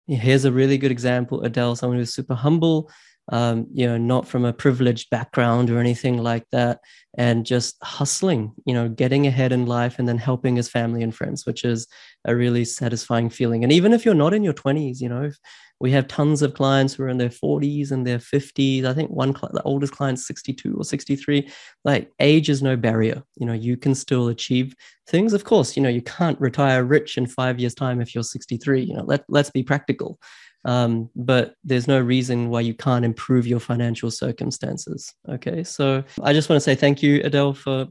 here's 0.08 0.44
a 0.44 0.52
really 0.52 0.78
good 0.78 0.90
example. 0.90 1.42
Adele, 1.42 1.76
someone 1.76 1.98
who's 1.98 2.12
super 2.12 2.34
humble, 2.34 2.90
um, 3.32 3.66
you 3.72 3.86
know, 3.86 3.96
not 3.96 4.28
from 4.28 4.44
a 4.44 4.52
privileged 4.52 5.10
background 5.10 5.70
or 5.70 5.78
anything 5.78 6.18
like 6.18 6.44
that, 6.52 6.80
and 7.18 7.46
just 7.46 7.76
hustling, 7.82 8.52
you 8.64 8.74
know, 8.74 8.88
getting 8.88 9.26
ahead 9.26 9.52
in 9.52 9.66
life 9.66 9.98
and 9.98 10.06
then 10.06 10.18
helping 10.18 10.56
his 10.56 10.68
family 10.68 11.02
and 11.02 11.14
friends, 11.14 11.46
which 11.46 11.64
is 11.64 11.86
a 12.24 12.36
really 12.36 12.64
satisfying 12.64 13.30
feeling. 13.30 13.64
And 13.64 13.72
even 13.72 13.92
if 13.92 14.04
you're 14.04 14.14
not 14.14 14.34
in 14.34 14.44
your 14.44 14.52
20s, 14.52 15.00
you 15.00 15.08
know, 15.08 15.30
we 15.78 15.90
have 15.90 16.08
tons 16.08 16.40
of 16.40 16.54
clients 16.54 16.94
who 16.94 17.02
are 17.02 17.08
in 17.08 17.18
their 17.18 17.28
40s 17.28 17.90
and 17.90 18.06
their 18.06 18.18
50s. 18.18 18.84
I 18.84 18.94
think 18.94 19.10
one 19.10 19.32
the 19.32 19.62
oldest 19.64 19.92
client's 19.92 20.26
62 20.26 20.74
or 20.74 20.84
63. 20.84 21.50
Like 21.84 22.10
age 22.18 22.48
is 22.48 22.62
no 22.62 22.76
barrier. 22.76 23.22
You 23.36 23.46
know, 23.46 23.52
you 23.52 23.76
can 23.76 23.94
still 23.94 24.28
achieve 24.28 24.74
things. 25.06 25.34
Of 25.34 25.44
course, 25.44 25.76
you 25.76 25.82
know, 25.82 25.90
you 25.90 26.02
can't 26.02 26.40
retire 26.40 26.82
rich 26.84 27.18
in 27.18 27.26
five 27.26 27.60
years' 27.60 27.74
time 27.74 28.00
if 28.00 28.14
you're 28.14 28.24
63. 28.24 28.82
You 28.82 28.94
know, 28.94 29.04
let, 29.04 29.24
let's 29.28 29.50
be 29.50 29.62
practical. 29.62 30.18
Um, 30.66 31.08
but 31.14 31.54
there's 31.64 31.86
no 31.86 32.00
reason 32.00 32.50
why 32.50 32.60
you 32.60 32.74
can't 32.74 33.04
improve 33.04 33.46
your 33.46 33.60
financial 33.60 34.10
circumstances. 34.10 35.14
Okay. 35.28 35.62
So 35.62 36.02
I 36.22 36.32
just 36.32 36.48
want 36.48 36.56
to 36.56 36.64
say 36.64 36.74
thank 36.74 37.02
you, 37.02 37.22
Adele, 37.24 37.54
for 37.54 37.86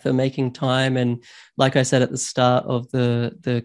for 0.00 0.12
making 0.12 0.50
time 0.50 0.96
and 0.96 1.22
like 1.58 1.76
i 1.76 1.82
said 1.82 2.00
at 2.00 2.10
the 2.10 2.16
start 2.16 2.64
of 2.64 2.90
the 2.92 3.30
the 3.42 3.62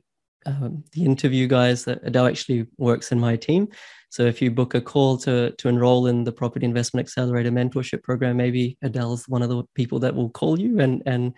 um, 0.47 0.83
the 0.93 1.03
interview 1.03 1.45
guys 1.45 1.83
that 1.85 1.99
Adele 2.03 2.27
actually 2.27 2.67
works 2.77 3.11
in 3.11 3.19
my 3.19 3.35
team. 3.35 3.67
So 4.09 4.23
if 4.23 4.41
you 4.41 4.49
book 4.49 4.73
a 4.73 4.81
call 4.81 5.17
to 5.19 5.51
to 5.51 5.67
enroll 5.67 6.07
in 6.07 6.23
the 6.23 6.31
Property 6.31 6.65
Investment 6.65 7.05
Accelerator 7.05 7.51
mentorship 7.51 8.01
program, 8.01 8.37
maybe 8.37 8.77
Adele's 8.81 9.27
one 9.27 9.41
of 9.41 9.49
the 9.49 9.63
people 9.75 9.99
that 9.99 10.15
will 10.15 10.29
call 10.29 10.57
you 10.57 10.79
and 10.79 11.03
and 11.05 11.33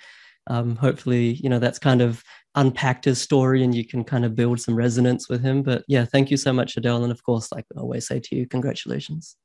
um, 0.47 0.75
hopefully 0.75 1.33
you 1.33 1.49
know 1.49 1.59
that's 1.59 1.79
kind 1.79 2.01
of 2.01 2.23
unpacked 2.55 3.05
his 3.05 3.21
story 3.21 3.63
and 3.63 3.75
you 3.75 3.85
can 3.85 4.03
kind 4.03 4.25
of 4.25 4.35
build 4.35 4.59
some 4.59 4.75
resonance 4.75 5.29
with 5.29 5.41
him. 5.41 5.61
But 5.61 5.83
yeah, 5.87 6.05
thank 6.05 6.31
you 6.31 6.37
so 6.37 6.51
much, 6.51 6.75
Adele, 6.77 7.03
and 7.03 7.11
of 7.11 7.23
course, 7.23 7.51
like 7.51 7.65
I 7.75 7.79
always 7.79 8.07
say 8.07 8.19
to 8.19 8.35
you, 8.35 8.47
congratulations. 8.47 9.35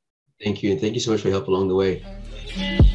Thank 0.42 0.62
you, 0.62 0.72
and 0.72 0.80
thank 0.80 0.94
you 0.94 1.00
so 1.00 1.12
much 1.12 1.20
for 1.20 1.28
your 1.28 1.36
help 1.36 1.48
along 1.48 1.68
the 1.68 1.74
way. 1.74 2.90